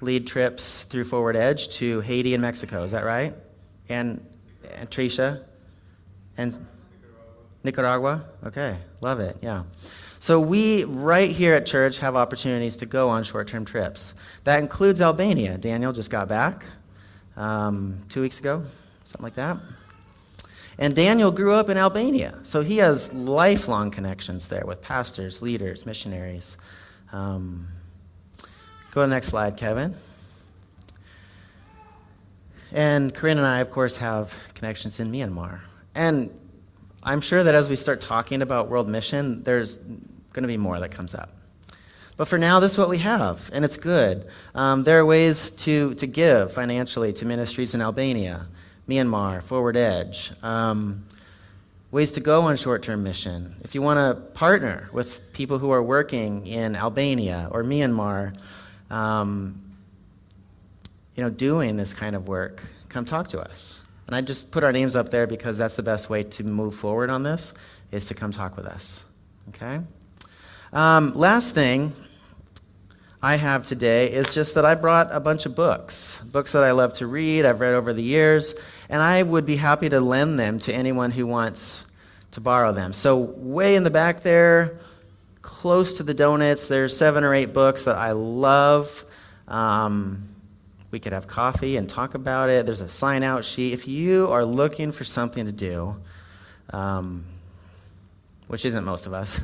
lead 0.00 0.26
trips 0.26 0.84
through 0.84 1.04
Forward 1.04 1.36
Edge 1.36 1.68
to 1.76 2.00
Haiti 2.00 2.34
and 2.34 2.42
Mexico. 2.42 2.82
Is 2.82 2.92
that 2.92 3.04
right? 3.04 3.34
And, 3.88 4.24
and 4.74 4.90
Tricia? 4.90 5.42
And 6.36 6.56
Nicaragua? 7.64 8.24
Okay, 8.44 8.76
love 9.00 9.20
it, 9.20 9.36
yeah. 9.42 9.64
So 10.18 10.38
we, 10.38 10.84
right 10.84 11.30
here 11.30 11.54
at 11.54 11.66
church, 11.66 11.98
have 11.98 12.14
opportunities 12.14 12.76
to 12.78 12.86
go 12.86 13.08
on 13.08 13.22
short 13.24 13.48
term 13.48 13.64
trips. 13.64 14.14
That 14.44 14.58
includes 14.58 15.00
Albania. 15.00 15.56
Daniel 15.58 15.92
just 15.92 16.10
got 16.10 16.28
back 16.28 16.66
um, 17.36 17.98
two 18.08 18.20
weeks 18.20 18.38
ago, 18.38 18.62
something 19.04 19.24
like 19.24 19.34
that. 19.34 19.58
And 20.78 20.94
Daniel 20.94 21.30
grew 21.30 21.54
up 21.54 21.68
in 21.68 21.76
Albania, 21.76 22.38
so 22.42 22.62
he 22.62 22.78
has 22.78 23.12
lifelong 23.12 23.90
connections 23.90 24.48
there 24.48 24.64
with 24.66 24.80
pastors, 24.80 25.42
leaders, 25.42 25.84
missionaries. 25.84 26.56
Um, 27.12 27.68
go 28.90 29.02
to 29.02 29.06
the 29.06 29.14
next 29.14 29.28
slide, 29.28 29.56
Kevin. 29.56 29.94
And 32.72 33.14
Corinne 33.14 33.38
and 33.38 33.46
I, 33.46 33.60
of 33.60 33.70
course, 33.70 33.96
have 33.98 34.36
connections 34.54 35.00
in 35.00 35.10
Myanmar. 35.10 35.60
And 35.94 36.30
I'm 37.02 37.20
sure 37.20 37.42
that 37.42 37.54
as 37.54 37.68
we 37.68 37.76
start 37.76 38.00
talking 38.00 38.42
about 38.42 38.68
world 38.68 38.88
mission, 38.88 39.42
there's 39.42 39.78
going 39.78 40.42
to 40.42 40.48
be 40.48 40.56
more 40.56 40.78
that 40.80 40.90
comes 40.90 41.14
up. 41.14 41.30
But 42.16 42.28
for 42.28 42.36
now, 42.36 42.60
this 42.60 42.72
is 42.72 42.78
what 42.78 42.90
we 42.90 42.98
have, 42.98 43.48
and 43.52 43.64
it's 43.64 43.78
good. 43.78 44.28
Um, 44.54 44.82
there 44.82 45.00
are 45.00 45.06
ways 45.06 45.50
to, 45.62 45.94
to 45.94 46.06
give 46.06 46.52
financially 46.52 47.14
to 47.14 47.24
ministries 47.24 47.74
in 47.74 47.80
Albania. 47.80 48.46
Myanmar, 48.90 49.42
Forward 49.42 49.76
Edge, 49.76 50.32
um, 50.42 51.06
ways 51.90 52.12
to 52.12 52.20
go 52.20 52.42
on 52.42 52.56
short 52.56 52.82
term 52.82 53.02
mission. 53.02 53.54
If 53.62 53.74
you 53.74 53.82
want 53.82 53.98
to 53.98 54.20
partner 54.32 54.90
with 54.92 55.32
people 55.32 55.58
who 55.58 55.70
are 55.70 55.82
working 55.82 56.46
in 56.46 56.76
Albania 56.76 57.48
or 57.52 57.62
Myanmar, 57.62 58.36
um, 58.90 59.60
you 61.14 61.22
know, 61.22 61.30
doing 61.30 61.76
this 61.76 61.92
kind 61.92 62.16
of 62.16 62.28
work, 62.28 62.62
come 62.88 63.04
talk 63.04 63.28
to 63.28 63.40
us. 63.40 63.80
And 64.06 64.16
I 64.16 64.20
just 64.20 64.50
put 64.50 64.64
our 64.64 64.72
names 64.72 64.96
up 64.96 65.10
there 65.10 65.26
because 65.26 65.58
that's 65.58 65.76
the 65.76 65.82
best 65.82 66.10
way 66.10 66.24
to 66.24 66.44
move 66.44 66.74
forward 66.74 67.10
on 67.10 67.22
this, 67.22 67.54
is 67.92 68.06
to 68.06 68.14
come 68.14 68.32
talk 68.32 68.56
with 68.56 68.66
us. 68.66 69.04
Okay? 69.50 69.80
Um, 70.72 71.12
last 71.14 71.54
thing 71.54 71.92
I 73.22 73.36
have 73.36 73.64
today 73.64 74.10
is 74.10 74.34
just 74.34 74.54
that 74.54 74.64
I 74.64 74.74
brought 74.74 75.08
a 75.12 75.20
bunch 75.20 75.46
of 75.46 75.54
books, 75.54 76.22
books 76.22 76.52
that 76.52 76.64
I 76.64 76.70
love 76.72 76.94
to 76.94 77.06
read, 77.06 77.44
I've 77.44 77.60
read 77.60 77.74
over 77.74 77.92
the 77.92 78.02
years, 78.02 78.54
and 78.88 79.02
I 79.02 79.22
would 79.22 79.44
be 79.44 79.56
happy 79.56 79.88
to 79.90 80.00
lend 80.00 80.38
them 80.38 80.58
to 80.60 80.72
anyone 80.72 81.10
who 81.10 81.26
wants 81.26 81.84
to 82.30 82.40
borrow 82.40 82.72
them. 82.72 82.92
So, 82.92 83.18
way 83.18 83.74
in 83.74 83.84
the 83.84 83.90
back 83.90 84.22
there, 84.22 84.78
close 85.42 85.94
to 85.94 86.02
the 86.02 86.14
donuts, 86.14 86.68
there's 86.68 86.96
seven 86.96 87.24
or 87.24 87.34
eight 87.34 87.52
books 87.52 87.84
that 87.84 87.96
I 87.96 88.12
love. 88.12 89.04
Um, 89.48 90.28
we 90.90 90.98
could 90.98 91.12
have 91.12 91.26
coffee 91.26 91.76
and 91.76 91.88
talk 91.88 92.14
about 92.14 92.50
it. 92.50 92.66
There's 92.66 92.80
a 92.80 92.88
sign 92.88 93.22
out 93.22 93.44
sheet. 93.44 93.72
If 93.72 93.86
you 93.86 94.30
are 94.32 94.44
looking 94.44 94.92
for 94.92 95.04
something 95.04 95.46
to 95.46 95.52
do, 95.52 95.96
um, 96.72 97.24
which 98.48 98.64
isn't 98.64 98.84
most 98.84 99.06
of 99.06 99.14
us, 99.14 99.40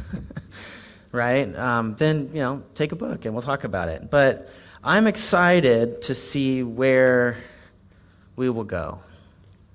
right? 1.12 1.54
Um, 1.54 1.94
then, 1.96 2.30
you 2.32 2.40
know, 2.40 2.64
take 2.74 2.92
a 2.92 2.96
book 2.96 3.24
and 3.24 3.34
we'll 3.34 3.42
talk 3.42 3.64
about 3.64 3.88
it. 3.88 4.10
But 4.10 4.50
I'm 4.82 5.06
excited 5.06 6.02
to 6.02 6.14
see 6.14 6.62
where 6.62 7.36
we 8.34 8.50
will 8.50 8.64
go 8.64 9.00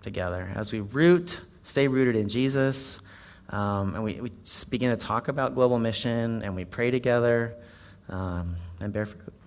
together 0.01 0.49
as 0.55 0.71
we 0.71 0.81
root, 0.81 1.41
stay 1.63 1.87
rooted 1.87 2.15
in 2.15 2.27
Jesus, 2.27 3.01
um, 3.51 3.95
and 3.95 4.03
we, 4.03 4.21
we 4.21 4.31
begin 4.69 4.91
to 4.91 4.97
talk 4.97 5.27
about 5.27 5.55
global 5.55 5.79
mission 5.79 6.41
and 6.43 6.55
we 6.55 6.65
pray 6.65 6.91
together 6.91 7.55
um, 8.09 8.55
and 8.79 8.93
bear 8.93 9.05
fruit. 9.05 9.40